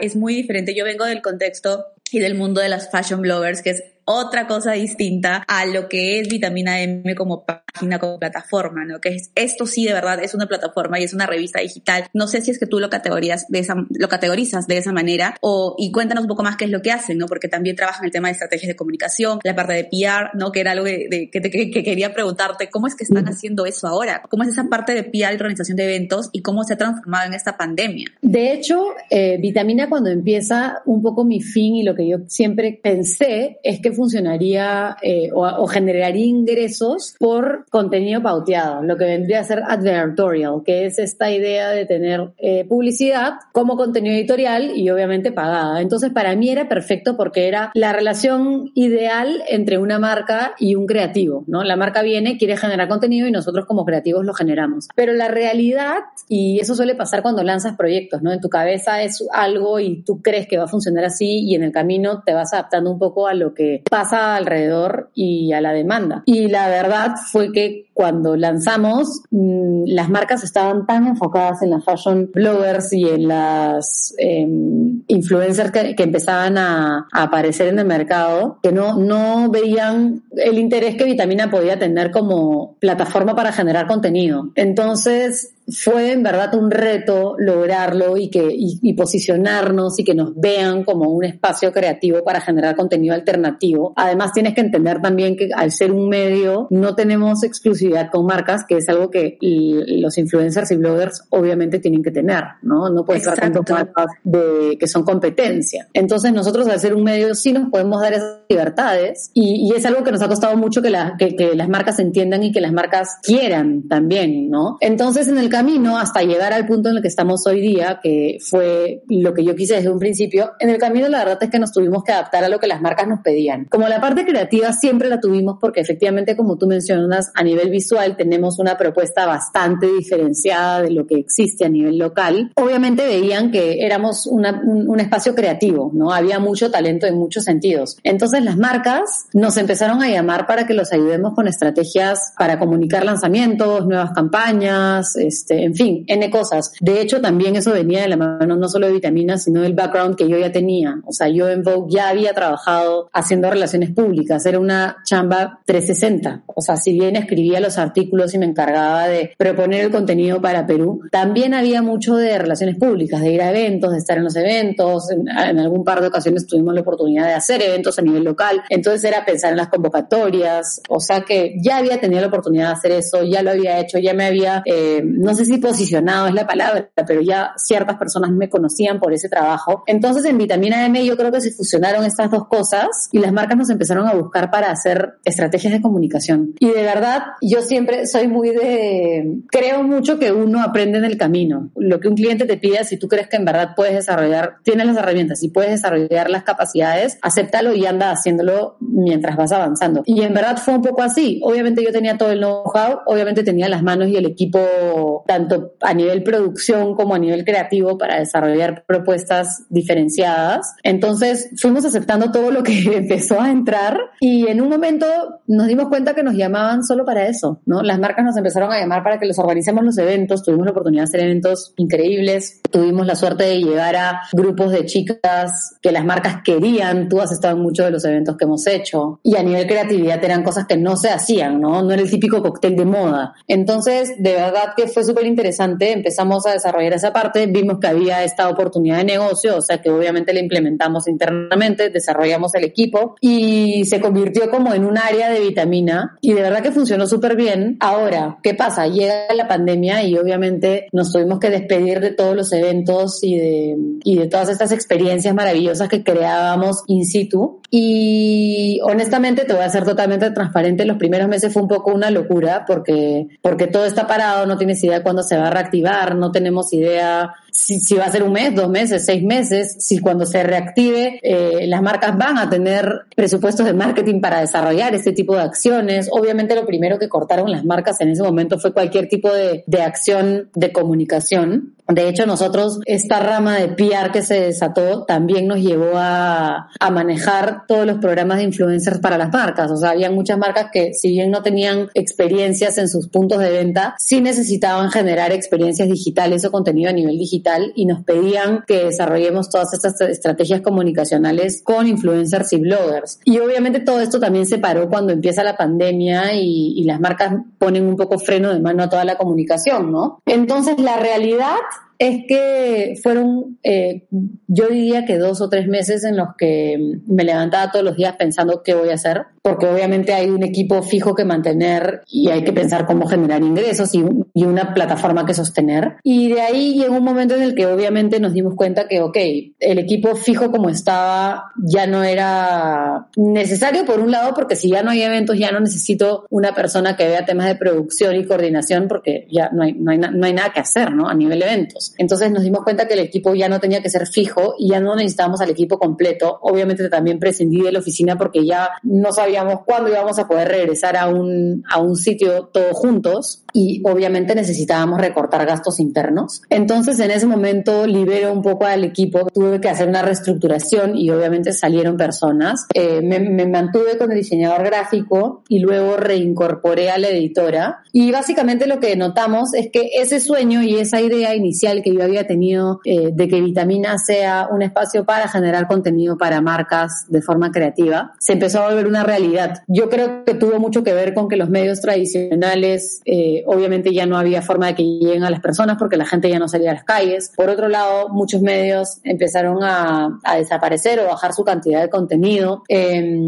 Es 0.00 0.16
muy 0.16 0.34
diferente. 0.34 0.74
Yo 0.74 0.84
vengo 0.84 1.04
del 1.04 1.22
contexto 1.22 1.86
y 2.10 2.18
del 2.18 2.34
mundo 2.34 2.60
de 2.60 2.68
las 2.68 2.90
fashion 2.90 3.22
bloggers, 3.22 3.62
que 3.62 3.70
es 3.70 3.84
otra 4.10 4.46
cosa 4.46 4.72
distinta 4.72 5.44
a 5.46 5.66
lo 5.66 5.88
que 5.88 6.20
es 6.20 6.28
Vitamina 6.28 6.80
M 6.82 7.14
como 7.14 7.44
página, 7.44 7.98
como 7.98 8.18
plataforma, 8.18 8.84
¿no? 8.84 9.00
Que 9.00 9.10
es, 9.10 9.30
esto 9.34 9.66
sí 9.66 9.84
de 9.84 9.92
verdad 9.92 10.22
es 10.22 10.34
una 10.34 10.46
plataforma 10.46 10.98
y 10.98 11.04
es 11.04 11.14
una 11.14 11.26
revista 11.26 11.60
digital. 11.60 12.06
No 12.12 12.26
sé 12.26 12.40
si 12.40 12.50
es 12.50 12.58
que 12.58 12.66
tú 12.66 12.80
lo 12.80 12.90
categorías 12.90 13.46
de 13.48 13.60
esa, 13.60 13.74
lo 13.88 14.08
categorizas 14.08 14.66
de 14.66 14.78
esa 14.78 14.92
manera 14.92 15.36
o, 15.40 15.76
y 15.78 15.92
cuéntanos 15.92 16.22
un 16.22 16.28
poco 16.28 16.42
más 16.42 16.56
qué 16.56 16.64
es 16.64 16.70
lo 16.70 16.82
que 16.82 16.90
hacen, 16.90 17.18
¿no? 17.18 17.26
Porque 17.26 17.48
también 17.48 17.76
trabajan 17.76 18.04
el 18.04 18.10
tema 18.10 18.28
de 18.28 18.32
estrategias 18.32 18.68
de 18.68 18.76
comunicación, 18.76 19.38
la 19.44 19.54
parte 19.54 19.74
de 19.74 19.84
PR, 19.84 20.30
¿no? 20.34 20.52
Que 20.52 20.60
era 20.60 20.72
algo 20.72 20.84
de, 20.84 21.30
que, 21.30 21.40
que, 21.40 21.84
quería 21.84 22.12
preguntarte, 22.12 22.68
¿cómo 22.68 22.86
es 22.86 22.94
que 22.94 23.04
están 23.04 23.26
haciendo 23.26 23.66
eso 23.66 23.86
ahora? 23.86 24.22
¿Cómo 24.28 24.42
es 24.42 24.50
esa 24.50 24.64
parte 24.64 24.94
de 24.94 25.04
PR 25.04 25.32
y 25.32 25.36
organización 25.36 25.76
de 25.76 25.84
eventos 25.84 26.30
y 26.32 26.42
cómo 26.42 26.64
se 26.64 26.74
ha 26.74 26.76
transformado 26.76 27.26
en 27.26 27.34
esta 27.34 27.56
pandemia? 27.56 28.08
De 28.22 28.52
hecho, 28.52 28.86
eh, 29.10 29.38
Vitamina 29.40 29.88
cuando 29.88 30.10
empieza 30.10 30.82
un 30.84 31.02
poco 31.02 31.24
mi 31.24 31.40
fin 31.40 31.76
y 31.76 31.82
lo 31.82 31.94
que 31.94 32.08
yo 32.08 32.18
siempre 32.26 32.78
pensé 32.82 33.58
es 33.62 33.80
que 33.80 33.92
funcionaría 34.00 34.96
eh, 35.02 35.28
o, 35.34 35.66
generaría 35.66 36.24
ingresos 36.24 37.14
por 37.18 37.66
contenido 37.68 38.22
pauteado, 38.22 38.82
lo 38.82 38.96
que 38.96 39.04
vendría 39.04 39.40
a 39.40 39.44
ser 39.44 39.62
advertorial, 39.62 40.62
que 40.64 40.86
es 40.86 40.98
esta 40.98 41.30
idea 41.30 41.68
de 41.68 41.84
tener 41.84 42.32
eh, 42.38 42.64
publicidad 42.66 43.34
como 43.52 43.76
contenido 43.76 44.16
editorial 44.16 44.72
y 44.74 44.88
obviamente 44.88 45.32
pagada. 45.32 45.82
Entonces 45.82 46.10
para 46.12 46.34
mí 46.34 46.48
era 46.48 46.66
perfecto 46.66 47.18
porque 47.18 47.46
era 47.46 47.72
la 47.74 47.92
relación 47.92 48.70
ideal 48.74 49.42
entre 49.48 49.76
una 49.76 49.98
marca 49.98 50.54
y 50.58 50.76
un 50.76 50.86
creativo, 50.86 51.44
¿no? 51.46 51.62
La 51.62 51.76
marca 51.76 52.00
viene, 52.00 52.38
quiere 52.38 52.56
generar 52.56 52.88
contenido 52.88 53.28
y 53.28 53.32
nosotros 53.32 53.66
como 53.66 53.84
creativos 53.84 54.24
lo 54.24 54.32
generamos. 54.32 54.88
Pero 54.94 55.12
la 55.12 55.28
realidad, 55.28 55.98
y 56.26 56.58
eso 56.58 56.74
suele 56.74 56.94
pasar 56.94 57.20
cuando 57.20 57.42
lanzas 57.42 57.76
proyectos, 57.76 58.22
¿no? 58.22 58.32
En 58.32 58.40
tu 58.40 58.48
cabeza 58.48 59.02
es 59.02 59.22
algo 59.30 59.78
y 59.78 60.02
tú 60.04 60.22
crees 60.22 60.46
que 60.48 60.56
va 60.56 60.64
a 60.64 60.68
funcionar 60.68 61.04
así 61.04 61.40
y 61.40 61.54
en 61.54 61.64
el 61.64 61.72
camino 61.72 62.22
te 62.24 62.32
vas 62.32 62.54
adaptando 62.54 62.90
un 62.90 62.98
poco 62.98 63.26
a 63.26 63.34
lo 63.34 63.52
que 63.52 63.79
pasa 63.88 64.36
alrededor 64.36 65.10
y 65.14 65.52
a 65.52 65.60
la 65.60 65.72
demanda. 65.72 66.22
Y 66.26 66.48
la 66.48 66.68
verdad 66.68 67.14
fue 67.30 67.52
que 67.52 67.90
cuando 68.00 68.36
lanzamos, 68.36 69.22
mm, 69.30 69.84
las 69.86 70.08
marcas 70.08 70.42
estaban 70.42 70.86
tan 70.86 71.06
enfocadas 71.06 71.62
en 71.62 71.70
las 71.70 71.84
fashion 71.84 72.30
bloggers 72.32 72.92
y 72.92 73.06
en 73.06 73.28
las 73.28 74.14
em, 74.18 75.02
influencers 75.06 75.70
que, 75.70 75.94
empezaban 75.98 76.56
a, 76.56 77.06
a, 77.12 77.22
aparecer 77.22 77.68
en 77.68 77.78
el 77.78 77.86
mercado, 77.86 78.58
que 78.62 78.72
no, 78.72 78.96
no 78.96 79.50
veían 79.50 80.22
el 80.34 80.58
interés 80.58 80.96
que 80.96 81.04
Vitamina 81.04 81.50
podía 81.50 81.78
tener 81.78 82.10
como 82.10 82.76
plataforma 82.78 83.34
para 83.34 83.52
generar 83.52 83.86
contenido. 83.86 84.50
Entonces, 84.54 85.52
fue 85.68 86.12
en 86.12 86.22
verdad 86.22 86.54
un 86.54 86.70
reto 86.70 87.34
lograrlo 87.38 88.16
y 88.16 88.30
que 88.30 88.48
y, 88.50 88.94
posicionarnos 88.94 89.98
y 89.98 90.04
que 90.04 90.14
nos 90.14 90.34
vean 90.34 90.84
como 90.84 91.10
un 91.10 91.24
espacio 91.24 91.72
creativo 91.72 92.22
para 92.24 92.40
generar 92.40 92.76
contenido 92.76 93.14
alternativo. 93.14 93.92
Además 93.96 94.32
tienes 94.32 94.54
que 94.54 94.60
entender 94.60 95.00
también 95.00 95.36
que 95.36 95.48
al 95.54 95.70
ser 95.70 95.92
un 95.92 96.08
medio 96.08 96.66
no 96.70 96.94
tenemos 96.94 97.42
exclusividad 97.44 98.10
con 98.10 98.26
marcas, 98.26 98.64
que 98.68 98.76
es 98.76 98.88
algo 98.88 99.10
que 99.10 99.38
los 99.40 100.18
influencers 100.18 100.70
y 100.70 100.76
bloggers 100.76 101.22
obviamente 101.30 101.78
tienen 101.78 102.02
que 102.02 102.10
tener, 102.10 102.44
¿no? 102.62 102.90
No 102.90 103.04
puedes 103.04 103.26
estar 103.26 103.52
con 103.52 103.64
marcas 103.70 104.06
de, 104.24 104.76
que 104.78 104.86
son 104.86 105.04
competencia. 105.04 105.88
Entonces 105.92 106.32
nosotros 106.32 106.66
al 106.68 106.80
ser 106.80 106.94
un 106.94 107.04
medio 107.04 107.34
sí 107.34 107.52
nos 107.52 107.70
podemos 107.70 108.00
dar 108.00 108.14
esas 108.14 108.40
libertades 108.48 109.30
y, 109.34 109.70
es 109.70 109.86
algo 109.86 110.02
que 110.02 110.10
nos 110.10 110.20
ha 110.20 110.28
costado 110.28 110.56
mucho 110.56 110.82
que, 110.82 110.92
que, 111.18 111.36
que 111.36 111.54
las 111.54 111.68
marcas 111.68 111.98
entiendan 112.00 112.42
y 112.42 112.50
que 112.50 112.60
las 112.60 112.72
marcas 112.72 113.18
quieran 113.22 113.88
también, 113.88 114.50
¿no? 114.50 114.76
Entonces 114.80 115.28
en 115.28 115.38
el 115.38 115.48
camino 115.60 115.98
hasta 115.98 116.22
llegar 116.22 116.54
al 116.54 116.66
punto 116.66 116.88
en 116.88 116.96
el 116.96 117.02
que 117.02 117.08
estamos 117.08 117.46
hoy 117.46 117.60
día, 117.60 118.00
que 118.02 118.38
fue 118.40 119.02
lo 119.10 119.34
que 119.34 119.44
yo 119.44 119.54
quise 119.54 119.74
desde 119.74 119.90
un 119.90 119.98
principio, 119.98 120.52
en 120.58 120.70
el 120.70 120.78
camino 120.78 121.06
la 121.08 121.18
verdad 121.18 121.36
es 121.42 121.50
que 121.50 121.58
nos 121.58 121.70
tuvimos 121.70 122.02
que 122.02 122.12
adaptar 122.12 122.42
a 122.44 122.48
lo 122.48 122.58
que 122.58 122.66
las 122.66 122.80
marcas 122.80 123.06
nos 123.06 123.20
pedían. 123.20 123.66
Como 123.66 123.86
la 123.86 124.00
parte 124.00 124.24
creativa 124.24 124.72
siempre 124.72 125.10
la 125.10 125.20
tuvimos 125.20 125.58
porque 125.60 125.80
efectivamente, 125.80 126.34
como 126.34 126.56
tú 126.56 126.66
mencionas, 126.66 127.30
a 127.34 127.42
nivel 127.42 127.68
visual 127.68 128.16
tenemos 128.16 128.58
una 128.58 128.78
propuesta 128.78 129.26
bastante 129.26 129.86
diferenciada 129.86 130.80
de 130.80 130.92
lo 130.92 131.06
que 131.06 131.16
existe 131.16 131.66
a 131.66 131.68
nivel 131.68 131.98
local. 131.98 132.52
Obviamente 132.56 133.06
veían 133.06 133.50
que 133.50 133.84
éramos 133.84 134.26
un, 134.26 134.46
un 134.46 134.98
espacio 134.98 135.34
creativo, 135.34 135.90
¿no? 135.92 136.10
Había 136.10 136.38
mucho 136.38 136.70
talento 136.70 137.06
en 137.06 137.18
muchos 137.18 137.44
sentidos. 137.44 137.98
Entonces 138.02 138.42
las 138.42 138.56
marcas 138.56 139.26
nos 139.34 139.58
empezaron 139.58 140.02
a 140.02 140.08
llamar 140.08 140.46
para 140.46 140.66
que 140.66 140.72
los 140.72 140.90
ayudemos 140.90 141.34
con 141.34 141.48
estrategias 141.48 142.32
para 142.38 142.58
comunicar 142.58 143.04
lanzamientos, 143.04 143.86
nuevas 143.86 144.12
campañas, 144.12 145.16
este, 145.40 145.64
en 145.64 145.74
fin, 145.74 146.04
N 146.06 146.30
cosas. 146.30 146.72
De 146.80 147.00
hecho, 147.00 147.20
también 147.20 147.56
eso 147.56 147.72
venía 147.72 148.02
de 148.02 148.08
la 148.08 148.16
mano 148.16 148.56
no 148.56 148.68
solo 148.68 148.86
de 148.86 148.92
vitaminas, 148.92 149.44
sino 149.44 149.62
del 149.62 149.74
background 149.74 150.16
que 150.16 150.28
yo 150.28 150.38
ya 150.38 150.52
tenía. 150.52 151.00
O 151.06 151.12
sea, 151.12 151.28
yo 151.28 151.48
en 151.48 151.62
Vogue 151.62 151.92
ya 151.94 152.08
había 152.08 152.34
trabajado 152.34 153.08
haciendo 153.12 153.50
relaciones 153.50 153.90
públicas, 153.90 154.44
era 154.46 154.58
una 154.58 154.98
chamba 155.04 155.60
360. 155.66 156.44
O 156.46 156.60
sea, 156.60 156.76
si 156.76 156.92
bien 156.92 157.16
escribía 157.16 157.60
los 157.60 157.78
artículos 157.78 158.34
y 158.34 158.38
me 158.38 158.46
encargaba 158.46 159.08
de 159.08 159.32
proponer 159.38 159.86
el 159.86 159.90
contenido 159.90 160.40
para 160.40 160.66
Perú, 160.66 161.00
también 161.10 161.54
había 161.54 161.82
mucho 161.82 162.16
de 162.16 162.38
relaciones 162.38 162.76
públicas, 162.76 163.20
de 163.20 163.32
ir 163.32 163.42
a 163.42 163.50
eventos, 163.50 163.92
de 163.92 163.98
estar 163.98 164.18
en 164.18 164.24
los 164.24 164.36
eventos. 164.36 165.10
En, 165.10 165.28
algún 165.30 165.84
par 165.84 166.00
de 166.00 166.08
ocasiones 166.08 166.46
tuvimos 166.46 166.74
la 166.74 166.82
oportunidad 166.82 167.26
de 167.26 167.34
hacer 167.34 167.62
eventos 167.62 167.98
a 167.98 168.02
nivel 168.02 168.24
local. 168.24 168.62
Entonces 168.68 169.04
era 169.04 169.24
pensar 169.24 169.52
en 169.52 169.56
las 169.56 169.68
convocatorias. 169.68 170.80
O 170.88 171.00
sea 171.00 171.22
que 171.22 171.54
ya 171.62 171.78
había 171.78 172.00
tenido 172.00 172.20
la 172.20 172.28
oportunidad 172.28 172.66
de 172.66 172.72
hacer 172.72 172.92
eso, 172.92 173.22
ya 173.22 173.42
lo 173.42 173.50
había 173.50 173.80
hecho, 173.80 173.98
ya 173.98 174.14
me 174.14 174.26
había, 174.26 174.62
eh, 174.66 175.02
no 175.04 175.29
sé 175.34 175.40
sé 175.44 175.52
si 175.52 175.58
posicionado 175.58 176.28
es 176.28 176.34
la 176.34 176.46
palabra, 176.46 176.90
pero 177.06 177.20
ya 177.20 177.52
ciertas 177.56 177.96
personas 177.96 178.30
me 178.30 178.48
conocían 178.48 179.00
por 179.00 179.12
ese 179.12 179.28
trabajo. 179.28 179.82
Entonces 179.86 180.24
en 180.24 180.38
Vitamina 180.38 180.84
M 180.86 181.04
yo 181.04 181.16
creo 181.16 181.32
que 181.32 181.40
se 181.40 181.52
fusionaron 181.52 182.04
estas 182.04 182.30
dos 182.30 182.46
cosas 182.48 183.08
y 183.12 183.18
las 183.18 183.32
marcas 183.32 183.56
nos 183.56 183.70
empezaron 183.70 184.06
a 184.06 184.14
buscar 184.14 184.50
para 184.50 184.70
hacer 184.70 185.14
estrategias 185.24 185.72
de 185.72 185.80
comunicación. 185.80 186.54
Y 186.58 186.68
de 186.68 186.82
verdad, 186.82 187.22
yo 187.40 187.62
siempre 187.62 188.06
soy 188.06 188.28
muy 188.28 188.50
de, 188.50 189.38
creo 189.50 189.82
mucho 189.82 190.18
que 190.18 190.32
uno 190.32 190.62
aprende 190.62 190.98
en 190.98 191.04
el 191.04 191.16
camino. 191.16 191.70
Lo 191.76 192.00
que 192.00 192.08
un 192.08 192.14
cliente 192.14 192.46
te 192.46 192.56
pida, 192.56 192.84
si 192.84 192.98
tú 192.98 193.08
crees 193.08 193.28
que 193.28 193.36
en 193.36 193.44
verdad 193.44 193.70
puedes 193.76 193.94
desarrollar, 193.94 194.56
tienes 194.62 194.86
las 194.86 194.96
herramientas 194.96 195.42
y 195.42 195.48
puedes 195.48 195.70
desarrollar 195.70 196.30
las 196.30 196.44
capacidades, 196.44 197.18
acéptalo 197.22 197.74
y 197.74 197.86
anda 197.86 198.10
haciéndolo 198.10 198.76
mientras 198.80 199.36
vas 199.36 199.52
avanzando. 199.52 200.02
Y 200.04 200.22
en 200.22 200.34
verdad 200.34 200.58
fue 200.58 200.74
un 200.74 200.82
poco 200.82 201.02
así. 201.02 201.40
Obviamente 201.42 201.82
yo 201.82 201.92
tenía 201.92 202.18
todo 202.18 202.30
el 202.30 202.40
know-how, 202.40 203.00
obviamente 203.06 203.42
tenía 203.42 203.68
las 203.68 203.82
manos 203.82 204.08
y 204.08 204.16
el 204.16 204.26
equipo 204.26 205.19
tanto 205.26 205.74
a 205.80 205.94
nivel 205.94 206.22
producción 206.22 206.94
como 206.94 207.14
a 207.14 207.18
nivel 207.18 207.44
creativo 207.44 207.98
para 207.98 208.18
desarrollar 208.18 208.84
propuestas 208.86 209.64
diferenciadas. 209.68 210.74
Entonces 210.82 211.50
fuimos 211.56 211.84
aceptando 211.84 212.30
todo 212.32 212.50
lo 212.50 212.62
que 212.62 212.82
empezó 212.96 213.40
a 213.40 213.50
entrar 213.50 213.98
y 214.20 214.46
en 214.48 214.60
un 214.60 214.68
momento 214.68 215.06
nos 215.46 215.66
dimos 215.66 215.88
cuenta 215.88 216.14
que 216.14 216.22
nos 216.22 216.34
llamaban 216.34 216.84
solo 216.84 217.04
para 217.04 217.26
eso, 217.26 217.60
¿no? 217.66 217.82
Las 217.82 217.98
marcas 217.98 218.24
nos 218.24 218.36
empezaron 218.36 218.72
a 218.72 218.78
llamar 218.78 219.02
para 219.02 219.18
que 219.18 219.26
les 219.26 219.38
organicemos 219.38 219.84
los 219.84 219.98
eventos, 219.98 220.42
tuvimos 220.42 220.66
la 220.66 220.72
oportunidad 220.72 221.02
de 221.02 221.08
hacer 221.08 221.20
eventos 221.20 221.72
increíbles, 221.76 222.60
tuvimos 222.70 223.06
la 223.06 223.16
suerte 223.16 223.44
de 223.44 223.58
llegar 223.58 223.96
a 223.96 224.22
grupos 224.32 224.72
de 224.72 224.86
chicas 224.86 225.76
que 225.80 225.92
las 225.92 226.04
marcas 226.04 226.38
querían, 226.44 227.08
tú 227.08 227.20
has 227.20 227.32
estado 227.32 227.56
en 227.56 227.62
muchos 227.62 227.86
de 227.86 227.92
los 227.92 228.04
eventos 228.04 228.36
que 228.36 228.44
hemos 228.44 228.66
hecho 228.66 229.20
y 229.22 229.36
a 229.36 229.42
nivel 229.42 229.66
creatividad 229.66 230.22
eran 230.24 230.42
cosas 230.42 230.66
que 230.66 230.76
no 230.76 230.96
se 230.96 231.10
hacían, 231.10 231.60
¿no? 231.60 231.82
No 231.82 231.92
era 231.92 232.02
el 232.02 232.10
típico 232.10 232.42
cóctel 232.42 232.76
de 232.76 232.84
moda. 232.84 233.34
Entonces, 233.48 234.14
de 234.18 234.34
verdad 234.34 234.74
que 234.76 234.86
fue 234.86 235.04
súper 235.10 235.26
interesante, 235.26 235.92
empezamos 235.92 236.46
a 236.46 236.52
desarrollar 236.52 236.92
esa 236.92 237.12
parte, 237.12 237.46
vimos 237.46 237.78
que 237.80 237.88
había 237.88 238.22
esta 238.22 238.48
oportunidad 238.48 238.98
de 238.98 239.04
negocio, 239.04 239.56
o 239.56 239.60
sea 239.60 239.82
que 239.82 239.90
obviamente 239.90 240.32
la 240.32 240.38
implementamos 240.38 241.08
internamente, 241.08 241.90
desarrollamos 241.90 242.54
el 242.54 242.64
equipo 242.64 243.16
y 243.20 243.84
se 243.86 244.00
convirtió 244.00 244.48
como 244.50 244.72
en 244.72 244.84
un 244.84 244.98
área 244.98 245.30
de 245.30 245.40
vitamina 245.40 246.16
y 246.20 246.32
de 246.32 246.42
verdad 246.42 246.62
que 246.62 246.70
funcionó 246.70 247.08
súper 247.08 247.34
bien. 247.34 247.76
Ahora, 247.80 248.38
¿qué 248.42 248.54
pasa? 248.54 248.86
Llega 248.86 249.34
la 249.34 249.48
pandemia 249.48 250.04
y 250.04 250.16
obviamente 250.16 250.86
nos 250.92 251.12
tuvimos 251.12 251.40
que 251.40 251.50
despedir 251.50 251.98
de 251.98 252.10
todos 252.10 252.36
los 252.36 252.52
eventos 252.52 253.24
y 253.24 253.36
de, 253.36 253.76
y 254.04 254.16
de 254.16 254.28
todas 254.28 254.48
estas 254.48 254.70
experiencias 254.70 255.34
maravillosas 255.34 255.88
que 255.88 256.04
creábamos 256.04 256.84
in 256.86 257.04
situ. 257.04 257.60
Y 257.68 258.80
honestamente, 258.82 259.44
te 259.44 259.54
voy 259.54 259.62
a 259.62 259.68
ser 259.70 259.84
totalmente 259.84 260.30
transparente, 260.30 260.84
los 260.84 260.98
primeros 260.98 261.28
meses 261.28 261.52
fue 261.52 261.62
un 261.62 261.68
poco 261.68 261.92
una 261.92 262.10
locura 262.10 262.64
porque, 262.66 263.28
porque 263.42 263.66
todo 263.66 263.86
está 263.86 264.06
parado, 264.06 264.46
no 264.46 264.56
tienes 264.56 264.82
idea 264.84 264.99
cuándo 265.02 265.22
se 265.22 265.36
va 265.36 265.48
a 265.48 265.50
reactivar, 265.50 266.16
no 266.16 266.30
tenemos 266.30 266.72
idea 266.72 267.34
si, 267.52 267.94
va 267.94 268.06
a 268.06 268.12
ser 268.12 268.22
un 268.22 268.32
mes, 268.32 268.54
dos 268.54 268.68
meses, 268.68 269.04
seis 269.04 269.22
meses, 269.22 269.76
si 269.78 269.98
cuando 269.98 270.26
se 270.26 270.42
reactive 270.42 271.20
eh, 271.22 271.66
las 271.66 271.82
marcas 271.82 272.16
van 272.16 272.38
a 272.38 272.48
tener 272.48 273.06
presupuestos 273.16 273.66
de 273.66 273.74
marketing 273.74 274.20
para 274.20 274.40
desarrollar 274.40 274.94
este 274.94 275.12
tipo 275.12 275.34
de 275.34 275.42
acciones. 275.42 276.08
Obviamente 276.10 276.54
lo 276.54 276.66
primero 276.66 276.98
que 276.98 277.08
cortaron 277.08 277.50
las 277.50 277.64
marcas 277.64 278.00
en 278.00 278.10
ese 278.10 278.22
momento 278.22 278.58
fue 278.58 278.72
cualquier 278.72 279.08
tipo 279.08 279.32
de, 279.32 279.64
de 279.66 279.82
acción 279.82 280.50
de 280.54 280.72
comunicación. 280.72 281.74
De 281.88 282.08
hecho, 282.08 282.24
nosotros, 282.24 282.78
esta 282.86 283.18
rama 283.18 283.58
de 283.58 283.68
PR 283.68 284.12
que 284.12 284.22
se 284.22 284.40
desató 284.40 285.04
también 285.06 285.48
nos 285.48 285.58
llevó 285.58 285.90
a, 285.96 286.68
a, 286.78 286.90
manejar 286.92 287.66
todos 287.66 287.84
los 287.84 287.98
programas 287.98 288.38
de 288.38 288.44
influencers 288.44 289.00
para 289.00 289.18
las 289.18 289.32
marcas. 289.32 289.72
O 289.72 289.76
sea, 289.76 289.90
había 289.90 290.08
muchas 290.08 290.38
marcas 290.38 290.66
que, 290.72 290.94
si 290.94 291.10
bien 291.10 291.32
no 291.32 291.42
tenían 291.42 291.88
experiencias 291.94 292.78
en 292.78 292.88
sus 292.88 293.08
puntos 293.08 293.40
de 293.40 293.50
venta, 293.50 293.96
sí 293.98 294.20
necesitaban 294.20 294.92
generar 294.92 295.32
experiencias 295.32 295.88
digitales 295.88 296.44
o 296.44 296.52
contenido 296.52 296.90
a 296.90 296.92
nivel 296.92 297.18
digital 297.18 297.39
y 297.74 297.86
nos 297.86 298.04
pedían 298.04 298.64
que 298.66 298.84
desarrollemos 298.84 299.48
todas 299.48 299.72
estas 299.72 300.00
estrategias 300.00 300.60
comunicacionales 300.60 301.62
con 301.62 301.86
influencers 301.86 302.52
y 302.52 302.58
bloggers. 302.58 303.20
Y 303.24 303.38
obviamente 303.38 303.80
todo 303.80 304.00
esto 304.00 304.20
también 304.20 304.46
se 304.46 304.58
paró 304.58 304.88
cuando 304.88 305.12
empieza 305.12 305.42
la 305.42 305.56
pandemia 305.56 306.34
y, 306.34 306.74
y 306.76 306.84
las 306.84 307.00
marcas 307.00 307.34
ponen 307.58 307.86
un 307.86 307.96
poco 307.96 308.18
freno 308.18 308.52
de 308.52 308.60
mano 308.60 308.82
a 308.82 308.88
toda 308.88 309.04
la 309.04 309.16
comunicación, 309.16 309.92
¿no? 309.92 310.20
Entonces, 310.26 310.78
la 310.78 310.96
realidad 310.96 311.56
es 312.00 312.24
que 312.26 312.98
fueron, 313.02 313.58
eh, 313.62 314.06
yo 314.46 314.68
diría 314.68 315.04
que 315.04 315.18
dos 315.18 315.42
o 315.42 315.50
tres 315.50 315.68
meses 315.68 316.02
en 316.02 316.16
los 316.16 316.28
que 316.38 316.96
me 317.06 317.24
levantaba 317.24 317.70
todos 317.70 317.84
los 317.84 317.96
días 317.96 318.16
pensando 318.16 318.62
qué 318.64 318.72
voy 318.72 318.88
a 318.88 318.94
hacer, 318.94 319.26
porque 319.42 319.66
obviamente 319.66 320.12
hay 320.12 320.28
un 320.28 320.42
equipo 320.42 320.82
fijo 320.82 321.14
que 321.14 321.24
mantener 321.24 322.02
y 322.06 322.28
hay 322.28 322.44
que 322.44 322.52
pensar 322.52 322.86
cómo 322.86 323.06
generar 323.06 323.42
ingresos 323.42 323.94
y, 323.94 324.04
y 324.34 324.44
una 324.44 324.74
plataforma 324.74 325.24
que 325.24 325.34
sostener. 325.34 325.96
Y 326.02 326.32
de 326.32 326.40
ahí 326.40 326.74
llegó 326.74 326.96
un 326.96 327.04
momento 327.04 327.34
en 327.34 327.42
el 327.42 327.54
que 327.54 327.66
obviamente 327.66 328.20
nos 328.20 328.34
dimos 328.34 328.54
cuenta 328.54 328.86
que, 328.86 329.00
ok, 329.00 329.16
el 329.58 329.78
equipo 329.78 330.14
fijo 330.14 330.50
como 330.50 330.68
estaba 330.68 331.52
ya 331.56 331.86
no 331.86 332.04
era 332.04 333.08
necesario 333.16 333.84
por 333.84 334.00
un 334.00 334.10
lado, 334.10 334.34
porque 334.34 334.56
si 334.56 334.70
ya 334.70 334.82
no 334.82 334.90
hay 334.90 335.02
eventos, 335.02 335.38
ya 335.38 335.52
no 335.52 335.60
necesito 335.60 336.26
una 336.30 336.54
persona 336.54 336.96
que 336.96 337.08
vea 337.08 337.24
temas 337.24 337.46
de 337.46 337.56
producción 337.56 338.16
y 338.16 338.26
coordinación, 338.26 338.88
porque 338.88 339.26
ya 339.30 339.50
no 339.52 339.62
hay, 339.62 339.72
no 339.72 339.90
hay, 339.90 339.98
no 339.98 340.26
hay 340.26 340.32
nada 340.32 340.52
que 340.52 340.60
hacer, 340.60 340.92
¿no? 340.92 341.08
A 341.08 341.14
nivel 341.14 341.42
eventos. 341.42 341.94
Entonces 341.96 342.30
nos 342.30 342.42
dimos 342.42 342.62
cuenta 342.62 342.86
que 342.86 342.94
el 342.94 343.00
equipo 343.00 343.34
ya 343.34 343.48
no 343.48 343.60
tenía 343.60 343.82
que 343.82 343.88
ser 343.88 344.06
fijo 344.06 344.54
y 344.58 344.70
ya 344.70 344.80
no 344.80 344.94
necesitábamos 344.96 345.40
al 345.40 345.50
equipo 345.50 345.78
completo. 345.78 346.38
Obviamente 346.42 346.88
también 346.88 347.18
prescindí 347.18 347.62
de 347.62 347.72
la 347.72 347.78
oficina 347.78 348.16
porque 348.16 348.44
ya 348.44 348.70
no 348.82 349.12
sabíamos 349.30 349.60
cuándo 349.64 349.90
íbamos 349.90 350.18
a 350.18 350.26
poder 350.26 350.48
regresar 350.48 350.96
a 350.96 351.06
un, 351.06 351.62
a 351.70 351.80
un 351.80 351.94
sitio 351.94 352.50
todos 352.52 352.72
juntos 352.72 353.44
y 353.52 353.82
obviamente 353.84 354.34
necesitábamos 354.34 355.00
recortar 355.00 355.46
gastos 355.46 355.78
internos. 355.80 356.42
Entonces 356.50 356.98
en 357.00 357.10
ese 357.10 357.26
momento 357.26 357.86
libero 357.86 358.32
un 358.32 358.42
poco 358.42 358.66
al 358.66 358.84
equipo, 358.84 359.26
tuve 359.32 359.60
que 359.60 359.68
hacer 359.68 359.88
una 359.88 360.02
reestructuración 360.02 360.96
y 360.96 361.10
obviamente 361.10 361.52
salieron 361.52 361.96
personas. 361.96 362.66
Eh, 362.74 363.00
me, 363.02 363.20
me, 363.20 363.46
mantuve 363.46 363.98
con 363.98 364.10
el 364.10 364.18
diseñador 364.18 364.64
gráfico 364.64 365.42
y 365.48 365.60
luego 365.60 365.96
reincorporé 365.96 366.90
a 366.90 366.98
la 366.98 367.08
editora 367.08 367.82
y 367.92 368.10
básicamente 368.12 368.66
lo 368.66 368.80
que 368.80 368.96
notamos 368.96 369.54
es 369.54 369.70
que 369.72 369.90
ese 370.00 370.20
sueño 370.20 370.62
y 370.62 370.76
esa 370.76 371.00
idea 371.00 371.34
inicial 371.34 371.82
que 371.82 371.94
yo 371.94 372.02
había 372.02 372.26
tenido 372.26 372.80
eh, 372.84 373.10
de 373.12 373.28
que 373.28 373.40
Vitamina 373.40 373.98
sea 373.98 374.48
un 374.50 374.62
espacio 374.62 375.04
para 375.04 375.28
generar 375.28 375.66
contenido 375.66 376.16
para 376.16 376.40
marcas 376.40 377.06
de 377.08 377.22
forma 377.22 377.50
creativa, 377.50 378.12
se 378.18 378.34
empezó 378.34 378.62
a 378.62 378.68
volver 378.68 378.86
una 378.86 379.02
realidad. 379.02 379.19
Yo 379.66 379.88
creo 379.88 380.24
que 380.24 380.34
tuvo 380.34 380.58
mucho 380.58 380.82
que 380.82 380.92
ver 380.92 381.14
con 381.14 381.28
que 381.28 381.36
los 381.36 381.48
medios 381.48 381.80
tradicionales 381.80 383.00
eh, 383.04 383.42
obviamente 383.46 383.92
ya 383.92 384.06
no 384.06 384.16
había 384.16 384.42
forma 384.42 384.68
de 384.68 384.74
que 384.74 384.82
lleguen 384.82 385.24
a 385.24 385.30
las 385.30 385.40
personas 385.40 385.76
porque 385.78 385.96
la 385.96 386.06
gente 386.06 386.28
ya 386.28 386.38
no 386.38 386.48
salía 386.48 386.70
a 386.70 386.74
las 386.74 386.84
calles. 386.84 387.32
Por 387.36 387.48
otro 387.48 387.68
lado, 387.68 388.08
muchos 388.08 388.42
medios 388.42 389.00
empezaron 389.04 389.58
a, 389.62 390.18
desaparecer 390.36 391.00
o 391.00 391.06
bajar 391.06 391.32
su 391.34 391.44
cantidad 391.44 391.82
de 391.82 391.90
contenido. 391.90 392.62
Eh, 392.68 393.18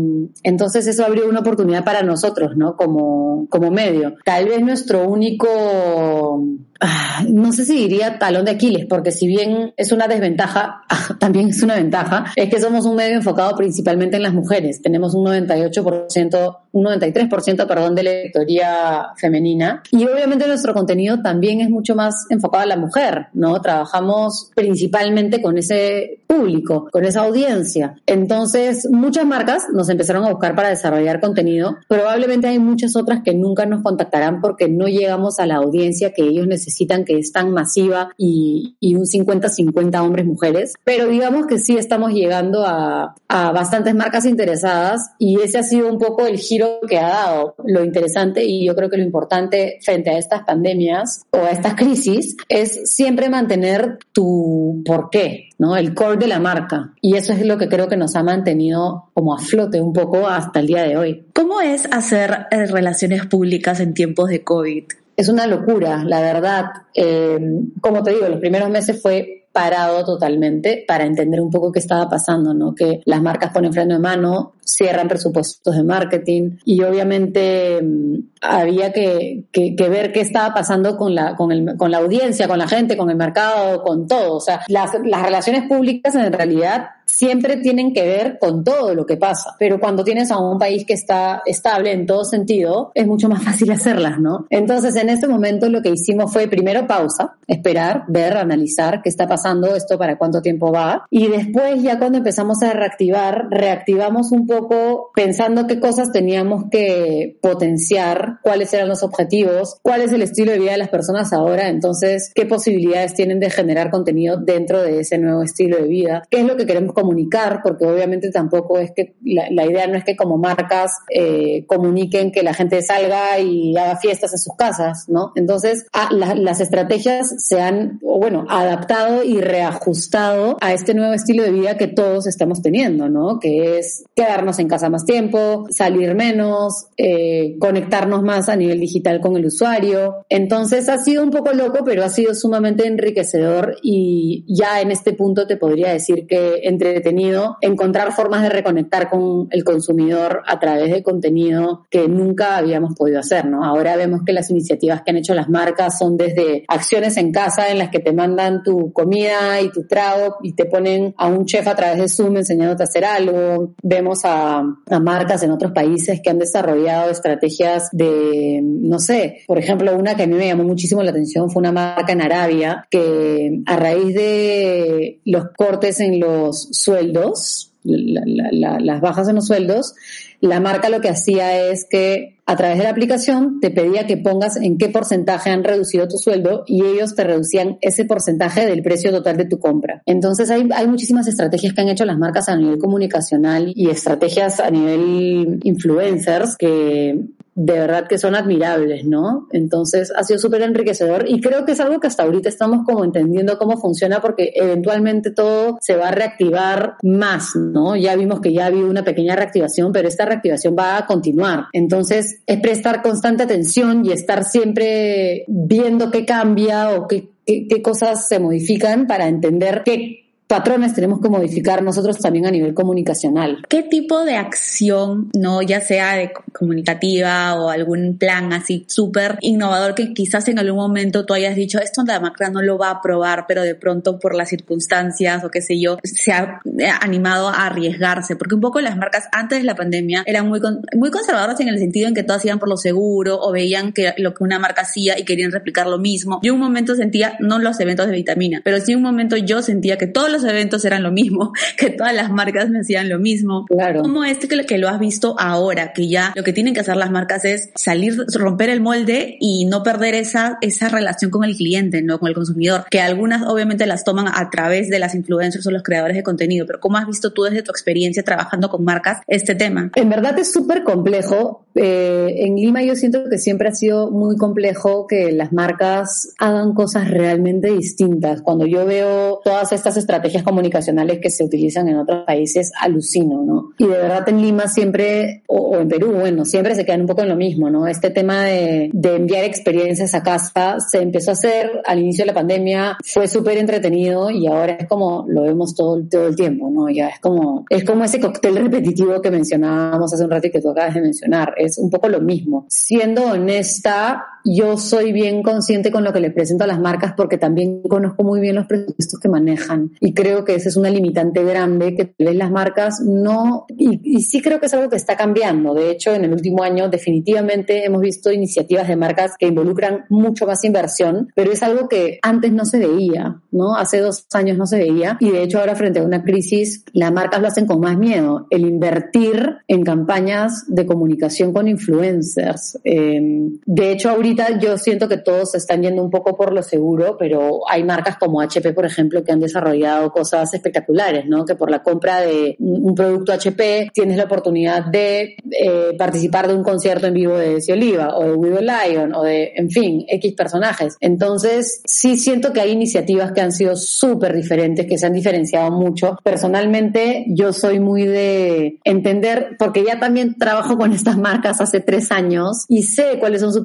entonces 0.43 0.87
eso 0.87 1.05
abrió 1.05 1.29
una 1.29 1.41
oportunidad 1.41 1.85
para 1.85 2.03
nosotros, 2.03 2.57
¿no? 2.57 2.77
Como, 2.77 3.47
como 3.51 3.71
medio. 3.71 4.15
Tal 4.25 4.47
vez 4.47 4.61
nuestro 4.61 5.09
único 5.09 6.43
no 7.29 7.53
sé 7.53 7.65
si 7.65 7.77
diría 7.77 8.19
talón 8.19 8.45
de 8.45 8.53
Aquiles, 8.53 8.87
porque 8.89 9.11
si 9.11 9.27
bien 9.27 9.73
es 9.77 9.93
una 9.93 10.09
desventaja, 10.09 10.83
también 11.21 11.49
es 11.49 11.63
una 11.63 11.77
ventaja, 11.77 12.27
es 12.37 12.49
que 12.49 12.61
somos 12.61 12.87
un 12.87 12.97
medio 12.97 13.17
enfocado 13.17 13.57
principalmente 13.57 14.17
en 14.17 14.23
las 14.23 14.33
mujeres. 14.33 14.83
Tenemos 14.83 15.15
un 15.15 15.27
98%, 15.27 16.59
un 16.73 16.85
93%, 16.85 17.67
perdón, 17.67 17.95
de 17.95 18.03
lectoría 18.03 19.09
femenina. 19.17 19.83
Y 19.91 20.05
obviamente 20.07 20.47
nuestro 20.47 20.75
contenido 20.75 21.21
también 21.23 21.61
es 21.61 21.71
mucho 21.71 21.95
más 21.95 22.27
enfocado 22.31 22.65
a 22.65 22.67
la 22.67 22.77
mujer, 22.77 23.27
¿no? 23.35 23.61
Trabajamos 23.61 24.51
principalmente 24.55 25.43
con 25.43 25.59
ese 25.59 26.21
público, 26.27 26.89
con 26.91 27.05
esa 27.05 27.23
audiencia. 27.23 27.97
Entonces, 28.07 28.89
muchas 28.91 29.27
marcas 29.27 29.65
nos 29.73 29.89
empezaron 29.89 30.25
a 30.25 30.31
buscar 30.31 30.55
para 30.55 30.71
desarrollar 30.71 31.21
contenido. 31.21 31.77
Probablemente 31.89 32.49
hay 32.49 32.59
muchas 32.59 32.97
otras 32.97 33.23
que 33.23 33.35
nunca 33.35 33.67
nos 33.67 33.83
contactarán 33.83 34.41
porque 34.41 34.69
no 34.69 34.87
llegamos 34.87 35.39
a 35.39 35.47
la 35.47 35.57
audiencia 35.57 36.13
que 36.13 36.23
ellos 36.23 36.47
necesitan 36.47 37.05
que 37.05 37.19
es 37.19 37.33
tan 37.33 37.51
masiva 37.51 38.11
y, 38.17 38.77
y 38.81 38.95
un 38.95 39.05
50-50 39.05 40.01
hombres-mujeres, 40.01 40.75
pero 40.85 41.07
digamos 41.07 41.47
que 41.47 41.59
sí 41.59 41.77
estamos 41.77 42.13
llegando 42.13 42.65
a, 42.67 43.15
a 43.29 43.53
bastantes 43.53 43.95
marcas 43.95 44.25
interesadas 44.25 45.11
y 45.19 45.41
ese 45.41 45.59
ha 45.59 45.63
sido 45.63 45.89
un 45.89 45.99
poco 45.99 46.27
el 46.27 46.39
giro 46.39 46.62
que 46.89 46.99
ha 46.99 47.09
dado. 47.09 47.55
Lo 47.65 47.85
interesante 47.85 48.45
y 48.45 48.67
yo 48.67 48.75
creo 48.75 48.91
que 48.91 48.97
lo 48.97 49.03
importante 49.03 49.79
frente 49.83 50.11
a 50.11 50.19
estas 50.19 50.43
pandemias 50.43 51.23
o 51.31 51.39
a 51.39 51.51
estas 51.51 51.75
crisis 51.75 52.37
es 52.49 52.91
siempre 52.91 53.29
mantener 53.29 53.99
tu 54.13 54.83
por 54.85 55.11
qué, 55.11 55.51
¿no? 55.59 55.77
El 55.77 55.95
core 55.95 56.17
de 56.17 56.29
la 56.29 56.41
marca. 56.41 56.93
Y 57.01 57.17
eso 57.17 57.33
es 57.33 57.45
lo 57.45 57.59
que 57.59 57.69
creo 57.69 57.89
que 57.89 57.97
nos 57.97 58.17
ha 58.17 58.23
mantenido 58.23 59.11
como 59.15 59.35
a 59.35 59.39
flote 59.39 59.81
un 59.81 59.93
poco 59.93 60.27
hasta 60.27 60.61
el 60.61 60.67
día 60.67 60.83
de 60.83 60.97
hoy. 60.97 61.27
¿Cómo 61.35 61.61
es 61.61 61.87
hacer 61.91 62.47
eh, 62.51 62.67
relaciones 62.67 63.27
públicas 63.27 63.81
en 63.81 63.95
tiempos 63.95 64.29
de 64.29 64.43
COVID? 64.43 64.85
es 65.17 65.29
una 65.29 65.47
locura, 65.47 66.03
la 66.05 66.21
verdad. 66.21 66.67
Eh, 66.95 67.39
como 67.81 68.03
te 68.03 68.13
digo, 68.13 68.29
los 68.29 68.41
primeros 68.41 68.71
meses 68.71 69.01
fue 69.01 69.42
parado 69.53 70.05
totalmente 70.05 70.85
para 70.87 71.05
entender 71.05 71.41
un 71.41 71.51
poco 71.51 71.71
qué 71.71 71.79
estaba 71.79 72.09
pasando, 72.09 72.55
¿no? 72.55 72.75
Que 72.75 73.01
las 73.05 73.23
marcas 73.23 73.53
ponen 73.53 73.73
freno 73.73 73.95
de 73.95 74.01
mano, 74.01 74.55
cierran 74.65 75.09
presupuestos 75.09 75.77
de 75.77 75.85
marketing 75.85 76.59
y 76.65 76.83
obviamente 76.83 77.81
mm, 77.83 78.15
había 78.41 78.93
que, 78.93 79.45
que, 79.53 79.77
que, 79.77 79.89
ver 79.89 80.13
qué 80.13 80.21
estaba 80.21 80.55
pasando 80.55 80.97
con 80.97 81.15
la, 81.15 81.37
con, 81.37 81.53
el, 81.53 81.77
con 81.77 81.91
la 81.91 81.99
audiencia, 81.99 82.49
con 82.49 82.59
la 82.59 82.67
gente, 82.67 82.97
con 82.97 83.11
el 83.11 83.17
mercado, 83.17 83.83
con 83.83 84.07
todo. 84.07 84.37
O 84.37 84.41
sea, 84.41 84.63
las, 84.69 84.91
las 85.05 85.23
relaciones 85.23 85.69
públicas 85.69 86.15
en 86.15 86.33
realidad 86.33 86.87
siempre 87.07 87.59
tienen 87.59 87.93
que 87.93 88.03
ver 88.03 88.39
con 88.39 88.65
todo 88.65 88.95
lo 88.95 89.07
que 89.07 89.17
pasa, 89.17 89.55
pero 89.59 89.79
cuando 89.79 90.05
tienes 90.05 90.31
a 90.31 90.39
un 90.39 90.59
país 90.59 90.85
que 90.87 90.95
está 90.95 91.43
estable 91.47 91.93
en 91.93 92.07
todo 92.07 92.25
sentido, 92.25 92.91
es 92.95 93.07
mucho 93.07 93.29
más 93.29 93.43
fácil 93.45 93.71
hacerlas, 93.71 94.19
¿no? 94.19 94.47
Entonces, 94.51 94.97
en 94.97 95.09
este 95.09 95.29
momento 95.29 95.69
lo 95.69 95.83
que 95.83 95.91
hicimos 95.91 96.33
fue 96.33 96.49
primero 96.49 96.87
pausa, 96.87 97.37
esperar, 97.47 98.05
ver, 98.09 98.37
analizar 98.37 99.03
qué 99.03 99.09
está 99.09 99.27
pasando, 99.27 99.75
esto 99.75 99.99
para 99.99 100.17
cuánto 100.19 100.43
tiempo 100.43 100.73
va, 100.73 101.07
y 101.11 101.29
después 101.29 101.83
ya 101.83 101.99
cuando 101.99 102.19
empezamos 102.19 102.63
a 102.63 102.73
reactivar, 102.73 103.49
reactivamos 103.51 104.33
un 104.33 104.47
poco 104.47 105.11
pensando 105.15 105.67
qué 105.67 105.81
cosas 105.81 106.13
teníamos 106.13 106.65
que 106.71 107.39
potenciar, 107.41 108.39
cuáles 108.43 108.73
eran 108.73 108.89
los 108.89 109.03
objetivos, 109.03 109.77
cuál 109.83 110.01
es 110.01 110.13
el 110.13 110.23
estilo 110.23 110.53
de 110.53 110.59
vida 110.59 110.73
de 110.73 110.79
las 110.79 110.89
personas 110.89 111.33
ahora, 111.33 111.69
entonces, 111.69 112.33
qué 112.35 112.47
posibilidades 112.47 113.15
tienen 113.15 113.41
de 113.41 113.51
generar 113.51 113.91
contenido 113.91 114.37
dentro 114.37 114.83
de 114.83 115.01
ese 115.01 115.19
nuevo 115.19 115.43
estilo 115.43 115.77
de 115.77 115.89
vida, 115.89 116.23
qué 116.31 116.41
es 116.41 116.47
lo 116.47 116.57
que 116.57 116.67
queremos 116.67 116.92
comunicar, 116.93 117.61
porque 117.63 117.87
obviamente 117.87 118.31
tampoco 118.31 118.79
es 118.79 118.93
que 118.93 119.15
la, 119.25 119.65
idea 119.65 119.87
no 119.87 119.97
es 119.97 120.05
que 120.05 120.17
como 120.17 120.39
marcas 120.39 120.93
eh, 121.15 121.65
comuniquen 121.67 122.33
que 122.33 122.43
la 122.43 122.55
gente 122.55 122.83
salga 122.83 123.39
y 123.39 123.77
haga 123.77 123.97
fiestas 123.97 124.33
en 124.33 124.39
sus 124.39 124.57
casas, 124.57 125.07
¿no? 125.09 125.33
Entonces, 125.37 125.87
las 126.11 126.61
estrategias 126.61 127.35
se 127.39 127.61
han, 127.61 128.01
bueno, 128.01 128.45
adaptado 128.49 129.23
y 129.25 129.41
reajustado 129.41 130.57
a 130.61 130.73
este 130.73 130.95
nuevo 130.95 131.13
estilo 131.13 131.43
de 131.43 131.53
vida 131.53 131.77
que 131.77 131.89
todos 131.89 132.27
estamos 132.27 132.63
teniendo, 132.63 133.09
¿no? 133.09 133.39
Que 133.39 133.79
es 133.79 134.05
quedarnos 134.15 134.59
en 134.59 134.69
casa 134.69 134.91
más 134.91 135.05
tiempo, 135.05 135.67
salir 135.71 136.15
menos, 136.15 136.87
eh, 136.97 137.57
conectarnos 137.59 138.23
más 138.23 138.49
a 138.49 138.57
nivel 138.57 138.81
digital 138.81 139.21
con 139.21 139.37
el 139.37 139.47
usuario. 139.47 140.25
Entonces, 140.29 140.89
ha 140.89 140.99
sido 140.99 141.23
un 141.23 141.31
poco 141.31 141.53
loco, 141.53 141.81
pero 141.85 142.05
ha 142.05 142.09
sido 142.09 142.35
sumamente 142.35 142.87
enriquecedor 142.87 143.77
y 143.83 144.45
ya 144.49 144.81
en 144.81 144.91
este 144.91 145.13
punto 145.13 145.47
te 145.47 145.57
podría 145.57 145.93
decir 145.93 146.27
que 146.27 146.61
entretenido 146.83 147.57
encontrar 147.61 148.13
formas 148.13 148.43
de 148.43 148.49
reconectar 148.49 149.09
con 149.09 149.49
el 149.51 149.65
consumidor 149.65 150.43
a 150.47 150.59
través 150.59 150.91
de 150.91 151.03
contenido 151.03 151.87
que 151.91 152.09
nunca 152.09 152.57
habíamos 152.57 152.95
podido 152.95 153.21
hacer, 153.21 153.47
¿no? 153.47 153.65
Ahora 153.65 153.97
vemos 153.97 154.23
que 154.25 154.33
las 154.33 154.51
iniciativas 154.51 155.03
que 155.03 155.11
han 155.11 155.17
hecho 155.17 155.35
las 155.35 155.49
marcas 155.49 155.99
son 155.99 156.17
desde 156.17 156.65
acciones 156.69 157.17
en 157.17 157.33
casa 157.33 157.71
en 157.71 157.79
las 157.79 157.91
que 157.91 158.01
te 158.01 158.13
mandan 158.13 158.63
tu 158.63 158.93
comida 158.93 159.61
y 159.61 159.71
tu 159.71 159.87
trago 159.87 160.37
y 160.43 160.55
te 160.55 160.65
ponen 160.65 161.15
a 161.17 161.29
un 161.29 161.45
chef 161.47 161.67
a 161.67 161.75
través 161.75 161.99
de 161.99 162.09
Zoom 162.09 162.37
enseñándote 162.37 162.83
a 162.83 162.87
hacer 162.87 163.05
algo. 163.05 163.75
Vemos 163.83 164.25
a, 164.25 164.59
a 164.59 165.01
marcas 165.01 165.43
en 165.43 165.51
otros 165.51 165.73
países 165.73 166.21
que 166.23 166.31
han 166.31 166.39
desarrollado 166.39 167.11
estrategias 167.11 167.89
de, 167.93 168.61
no 168.63 168.99
sé, 168.99 169.43
por 169.47 169.59
ejemplo, 169.59 169.97
una 169.97 170.15
que 170.17 170.25
a 170.25 170.27
mí 170.27 170.35
me 170.35 170.47
llamó 170.47 170.65
muchísimo 170.65 171.03
la 171.03 171.11
atención 171.11 171.51
fue 171.51 171.61
una 171.61 171.73
marca 171.73 172.13
en 172.13 172.23
Arabia 172.23 172.87
que 172.91 173.63
a 173.67 173.77
raíz 173.77 174.15
de 174.15 175.21
los 175.25 175.47
cortes 175.57 176.01
en 176.01 176.21
los 176.21 176.69
sueldos, 176.73 177.73
las 177.85 179.01
bajas 179.01 179.29
en 179.29 179.37
los 179.37 179.47
sueldos, 179.47 179.95
la 180.41 180.61
marca 180.61 180.89
lo 180.89 181.01
que 181.01 181.09
hacía 181.09 181.69
es 181.69 181.87
que 181.89 182.39
a 182.47 182.57
través 182.57 182.79
de 182.79 182.85
la 182.85 182.91
aplicación 182.91 183.61
te 183.61 183.71
pedía 183.71 184.07
que 184.07 184.17
pongas 184.17 184.57
en 184.57 184.77
qué 184.77 184.89
porcentaje 184.89 185.51
han 185.51 185.63
reducido 185.63 186.09
tu 186.09 186.19
sueldo 186.19 186.65
y 186.67 186.85
ellos 186.85 187.15
te 187.15 187.25
reducían 187.25 187.79
ese 187.81 188.05
porcentaje 188.05 188.67
del 188.67 188.83
precio 188.83 189.11
total 189.11 189.37
de 189.37 189.45
tu 189.45 189.59
compra. 189.59 190.03
Entonces 190.07 190.51
hay, 190.51 190.69
hay 190.75 190.89
muchísimas 190.89 191.29
estrategias 191.29 191.73
que 191.73 191.81
han 191.81 191.89
hecho 191.89 192.05
las 192.05 192.19
marcas 192.19 192.49
a 192.49 192.57
nivel 192.57 192.79
comunicacional 192.79 193.73
y 193.75 193.91
estrategias 193.91 194.59
a 194.59 194.71
nivel 194.71 195.61
influencers 195.63 196.57
que 196.57 197.27
de 197.55 197.75
verdad 197.75 198.07
que 198.09 198.19
son 198.19 198.35
admirables, 198.35 199.05
¿no? 199.05 199.47
Entonces 199.53 200.13
ha 200.17 200.25
sido 200.25 200.39
súper 200.39 200.63
enriquecedor 200.63 201.25
y 201.29 201.41
creo 201.41 201.65
que 201.65 201.73
es 201.73 201.81
algo 201.81 202.01
que 202.01 202.07
hasta 202.07 202.23
ahorita 202.23 202.49
estamos 202.49 202.85
como 202.87 203.05
entendiendo 203.05 203.59
cómo 203.59 203.79
funciona 203.79 204.21
porque 204.21 204.53
eventualmente 204.55 205.31
todo 205.31 205.77
se 205.81 205.97
va 205.97 206.09
a 206.09 206.13
reactivar 206.13 206.97
más, 207.03 207.55
¿no? 207.55 207.95
Ya 207.97 208.17
vimos 208.17 208.41
que 208.41 208.53
ya 208.53 208.65
ha 208.65 208.67
habido 208.69 208.89
una 208.89 209.05
pequeña 209.05 209.37
reactivación, 209.37 209.93
pero 209.93 210.09
esta 210.09 210.25
reactivación 210.25 210.75
va 210.79 210.97
a 210.97 211.07
continuar. 211.07 211.67
Entonces 211.73 212.41
es 212.47 212.61
prestar 212.61 213.03
constante 213.03 213.43
atención 213.43 214.05
y 214.07 214.13
estar 214.13 214.45
siempre 214.45 215.45
viendo 215.47 216.11
qué 216.11 216.25
cambia 216.25 216.91
o 216.91 217.07
qué, 217.07 217.31
qué, 217.45 217.67
qué 217.69 217.83
cosas 217.83 218.29
se 218.29 218.39
modifican 218.39 219.07
para 219.07 219.29
entender 219.29 219.83
qué 219.85 220.23
patrones 220.53 220.93
tenemos 220.93 221.19
que 221.23 221.31
modificar 221.31 221.83
nosotros 221.83 222.19
también 222.19 222.45
a 222.45 222.51
nivel 222.51 222.75
comunicacional. 222.75 223.65
¿Qué 223.71 223.83
tipo 223.83 224.23
de 224.27 224.37
acción, 224.37 225.31
no 225.33 225.63
ya 225.63 225.81
sea 225.81 226.17
de 226.17 226.31
comunicativa 226.53 227.55
o 227.55 227.71
algún 227.71 228.19
plan 228.19 228.53
así 228.53 228.85
súper 228.87 229.39
innovador 229.41 229.95
que 229.95 230.13
quizás 230.13 230.47
en 230.49 230.59
algún 230.59 230.77
momento 230.77 231.25
tú 231.25 231.33
hayas 231.33 231.57
dicho 231.57 231.79
esto 231.79 232.03
la 232.07 232.21
marca 232.21 232.51
no 232.51 232.61
lo 232.61 232.77
va 232.77 232.91
a 232.91 233.01
probar, 233.01 233.47
pero 233.49 233.63
de 233.63 233.75
pronto 233.75 234.19
por 234.19 234.35
las 234.35 234.51
circunstancias 234.51 235.43
o 235.43 235.49
qué 235.49 235.63
sé 235.63 235.81
yo 235.81 235.97
se 236.05 236.33
ha 236.33 236.61
animado 237.01 237.49
a 237.49 237.65
arriesgarse? 237.65 238.37
Porque 238.37 238.55
un 238.55 238.61
poco 238.61 238.83
las 238.83 238.99
marcas 238.99 239.29
antes 239.33 239.61
de 239.61 239.65
la 239.65 239.75
pandemia 239.75 240.23
eran 240.27 240.51
muy 240.51 240.61
muy 240.95 241.11
conservadoras 241.11 241.59
en 241.61 241.69
el 241.69 241.79
sentido 241.79 242.09
en 242.09 242.15
que 242.15 242.25
todas 242.25 242.45
iban 242.45 242.59
por 242.59 242.69
lo 242.69 242.77
seguro 242.77 243.41
o 243.41 243.53
veían 243.53 243.95
que 243.95 244.13
lo 244.19 244.35
que 244.35 244.45
una 244.45 244.59
marca 244.59 244.83
hacía 244.83 245.19
y 245.19 245.25
querían 245.25 245.51
replicar 245.51 245.87
lo 245.87 245.97
mismo. 245.97 246.41
Yo 246.43 246.53
un 246.53 246.61
momento 246.61 246.95
sentía 246.95 247.39
no 247.41 247.59
los 247.59 247.81
eventos 247.81 248.07
de 248.07 248.13
vitamina, 248.13 248.61
pero 248.63 248.79
sí 248.81 248.95
un 248.95 249.03
momento 249.03 249.39
yo 249.39 249.63
sentía 249.63 249.97
que 249.97 250.07
todos 250.07 250.31
los 250.31 250.42
eventos 250.45 250.85
eran 250.85 251.03
lo 251.03 251.13
mismo, 251.13 251.53
que 251.77 251.91
todas 251.91 252.15
las 252.15 252.31
marcas 252.31 252.71
me 252.71 252.81
hacían 252.81 253.09
lo 253.09 253.19
mismo. 253.19 253.67
Claro. 253.67 254.03
¿Cómo 254.03 254.25
es 254.25 254.39
que, 254.39 254.49
que 254.67 254.79
lo 254.79 254.89
has 254.89 254.99
visto 254.99 255.37
ahora? 255.39 255.93
Que 255.93 256.09
ya 256.09 256.33
lo 256.35 256.43
que 256.43 256.53
tienen 256.53 256.75
que 256.75 256.81
hacer 256.81 256.97
las 256.97 257.11
marcas 257.11 257.45
es 257.45 257.71
salir, 257.75 258.17
romper 258.35 258.71
el 258.71 258.81
molde 258.81 259.37
y 259.41 259.65
no 259.67 259.83
perder 259.83 260.15
esa, 260.15 260.59
esa 260.61 260.89
relación 260.89 261.31
con 261.31 261.45
el 261.45 261.57
cliente, 261.57 262.03
¿no? 262.03 262.19
Con 262.19 262.29
el 262.29 262.35
consumidor. 262.35 262.85
Que 262.91 263.01
algunas 263.01 263.47
obviamente 263.47 263.87
las 263.87 264.05
toman 264.05 264.29
a 264.29 264.51
través 264.51 264.89
de 264.89 264.99
las 264.99 265.15
influencers 265.15 265.67
o 265.67 265.71
los 265.71 265.83
creadores 265.83 266.17
de 266.17 266.23
contenido, 266.23 266.67
pero 266.67 266.81
¿cómo 266.81 266.99
has 266.99 267.07
visto 267.07 267.33
tú 267.33 267.43
desde 267.43 267.63
tu 267.63 267.71
experiencia 267.71 268.23
trabajando 268.23 268.69
con 268.69 268.85
marcas 268.85 269.21
este 269.27 269.55
tema? 269.55 269.91
En 269.95 270.09
verdad 270.09 270.39
es 270.39 270.53
súper 270.53 270.83
complejo. 270.85 271.65
Eh, 271.75 272.35
en 272.39 272.57
Lima 272.57 272.83
yo 272.83 272.95
siento 272.97 273.29
que 273.31 273.39
siempre 273.39 273.69
ha 273.69 273.75
sido 273.75 274.11
muy 274.11 274.37
complejo 274.37 275.07
que 275.07 275.33
las 275.33 275.53
marcas 275.53 276.35
hagan 276.39 276.75
cosas 276.75 277.11
realmente 277.11 277.71
distintas. 277.71 278.43
Cuando 278.43 278.67
yo 278.67 278.85
veo 278.85 279.41
todas 279.45 279.73
estas 279.73 279.97
estrategias 279.97 280.32
comunicacionales 280.43 281.19
que 281.21 281.31
se 281.31 281.45
utilizan 281.45 281.89
en 281.89 281.99
otros 281.99 282.25
países, 282.25 282.73
alucino, 282.81 283.43
¿no? 283.45 283.73
Y 283.79 283.87
de 283.87 283.91
verdad 283.99 284.29
en 284.29 284.41
Lima 284.41 284.69
siempre, 284.69 285.43
o, 285.47 285.77
en 285.77 285.89
Perú, 285.89 286.13
bueno, 286.13 286.45
siempre 286.45 286.75
se 286.75 286.85
quedan 286.87 287.03
un 287.03 287.07
poco 287.07 287.23
en 287.23 287.29
lo 287.29 287.37
mismo, 287.37 287.69
¿no? 287.69 287.87
Este 287.87 288.11
tema 288.11 288.45
de, 288.45 288.91
de 288.93 289.17
enviar 289.17 289.45
experiencias 289.45 290.15
a 290.15 290.23
casa 290.23 290.77
se 290.79 291.03
empezó 291.03 291.31
a 291.31 291.35
hacer 291.35 291.83
al 291.85 291.99
inicio 291.99 292.23
de 292.23 292.29
la 292.29 292.35
pandemia, 292.35 292.97
fue 293.05 293.29
súper 293.29 293.59
entretenido 293.59 294.31
y 294.31 294.47
ahora 294.47 294.73
es 294.75 294.89
como 294.89 295.27
lo 295.29 295.43
vemos 295.43 295.75
todo, 295.75 296.01
todo 296.09 296.29
el 296.29 296.37
tiempo, 296.37 296.71
¿no? 296.71 296.89
Ya 296.89 297.09
es 297.09 297.21
como, 297.21 297.65
es 297.69 297.85
como 297.85 298.05
ese 298.05 298.21
cóctel 298.21 298.57
repetitivo 298.57 299.21
que 299.21 299.31
mencionábamos 299.31 300.13
hace 300.13 300.25
un 300.25 300.31
rato 300.31 300.47
y 300.47 300.51
que 300.51 300.61
tú 300.61 300.71
acabas 300.71 300.95
de 300.95 301.01
mencionar, 301.01 301.55
es 301.57 301.79
un 301.79 301.91
poco 301.91 302.09
lo 302.09 302.21
mismo. 302.21 302.67
Siendo 302.69 303.25
honesta, 303.25 304.25
yo 304.45 304.77
soy 304.77 305.13
bien 305.13 305.43
consciente 305.43 305.91
con 305.91 306.05
lo 306.05 306.13
que 306.13 306.21
le 306.21 306.31
presento 306.31 306.65
a 306.65 306.67
las 306.67 306.81
marcas 306.81 307.15
porque 307.17 307.39
también 307.39 307.83
conozco 307.83 308.25
muy 308.25 308.41
bien 308.41 308.57
los 308.57 308.67
presupuestos 308.67 309.19
que 309.21 309.29
manejan 309.29 309.93
y 310.01 310.15
creo 310.15 310.45
que 310.45 310.55
esa 310.55 310.69
es 310.69 310.77
una 310.77 310.91
limitante 310.91 311.45
grande 311.45 311.95
que 311.95 312.05
tal 312.07 312.27
vez 312.27 312.37
las 312.37 312.51
marcas 312.51 313.01
no, 313.01 313.67
y, 313.77 314.23
sí 314.23 314.41
creo 314.41 314.61
que 314.61 314.67
es 314.67 314.75
algo 314.75 314.89
que 314.89 314.97
está 314.97 315.17
cambiando. 315.17 315.75
De 315.75 315.91
hecho, 315.91 316.15
en 316.15 316.25
el 316.25 316.33
último 316.33 316.63
año 316.63 316.89
definitivamente 316.89 317.85
hemos 317.85 318.01
visto 318.01 318.33
iniciativas 318.33 318.89
de 318.89 318.97
marcas 318.97 319.37
que 319.39 319.47
involucran 319.47 320.05
mucho 320.09 320.47
más 320.47 320.65
inversión, 320.65 321.29
pero 321.35 321.53
es 321.53 321.63
algo 321.63 321.89
que 321.89 322.19
antes 322.23 322.53
no 322.53 322.65
se 322.65 322.79
veía, 322.79 323.41
¿no? 323.51 323.77
Hace 323.77 323.99
dos 323.99 324.27
años 324.33 324.57
no 324.57 324.67
se 324.67 324.79
veía 324.79 325.17
y 325.21 325.31
de 325.31 325.43
hecho 325.43 325.59
ahora 325.59 325.75
frente 325.75 326.01
a 326.01 326.05
una 326.05 326.23
crisis 326.23 326.85
las 326.93 327.13
marcas 327.13 327.41
lo 327.41 327.49
hacen 327.49 327.67
con 327.67 327.81
más 327.81 327.97
miedo, 327.99 328.47
el 328.51 328.65
invertir 328.67 329.57
en 329.69 329.85
campañas 329.85 330.65
de 330.69 330.87
comunicación 330.87 331.53
con 331.53 331.69
influencers. 331.69 332.79
Eh, 332.85 333.21
de 333.65 333.93
hecho, 333.93 334.11
ahorita 334.11 334.32
yo 334.61 334.79
siento 334.79 335.09
que 335.09 335.19
todos 335.19 335.55
están 335.55 335.83
yendo 335.83 336.03
un 336.03 336.11
poco 336.11 336.37
por 336.37 336.53
lo 336.53 336.63
seguro, 336.63 337.17
pero 337.19 337.61
hay 337.69 337.85
marcas 337.85 338.17
como 338.17 338.41
HP, 338.41 338.73
por 338.73 338.87
ejemplo, 338.87 339.23
que 339.25 339.33
han 339.33 339.41
desarrollado 339.41 340.11
cosas 340.11 340.53
espectaculares, 340.55 341.27
¿no? 341.27 341.45
Que 341.45 341.55
por 341.55 341.71
la 341.71 341.83
compra 341.83 342.21
de 342.21 342.57
un 342.59 342.95
producto 342.95 343.33
HP 343.33 343.91
tienes 343.93 344.17
la 344.17 344.25
oportunidad 344.25 344.87
de 344.87 345.37
eh, 345.51 345.95
participar 345.99 346.49
de 346.49 346.55
un 346.55 346.63
concierto 346.63 347.07
en 347.07 347.15
vivo 347.15 347.37
de 347.37 347.61
Cio 347.61 347.75
Oliva 347.75 348.17
o 348.17 348.25
de 348.25 348.35
Widow 348.35 348.61
Lion 348.61 349.15
o 349.15 349.23
de, 349.23 349.53
en 349.57 349.71
fin, 349.71 350.05
X 350.09 350.35
personajes. 350.35 350.97
Entonces, 351.01 351.81
sí 351.85 352.17
siento 352.17 352.53
que 352.53 352.61
hay 352.61 352.71
iniciativas 352.71 353.33
que 353.33 353.41
han 353.41 353.53
sido 353.53 353.77
súper 353.77 354.35
diferentes, 354.35 354.87
que 354.87 354.99
se 354.99 355.07
han 355.07 355.13
diferenciado 355.13 355.71
mucho. 355.71 356.19
Personalmente, 356.23 357.25
yo 357.29 357.53
soy 357.53 357.81
muy 357.81 358.07
de 358.07 358.79
entender, 358.85 359.57
porque 359.59 359.85
ya 359.85 359.99
también 359.99 360.37
trabajo 360.37 360.77
con 360.77 360.93
estas 360.93 361.17
marcas 361.19 361.61
hace 361.61 361.81
tres 361.81 362.11
años 362.11 362.65
y 362.69 362.83
sé 362.83 363.19
cuáles 363.19 363.41
son 363.41 363.53
sus 363.53 363.63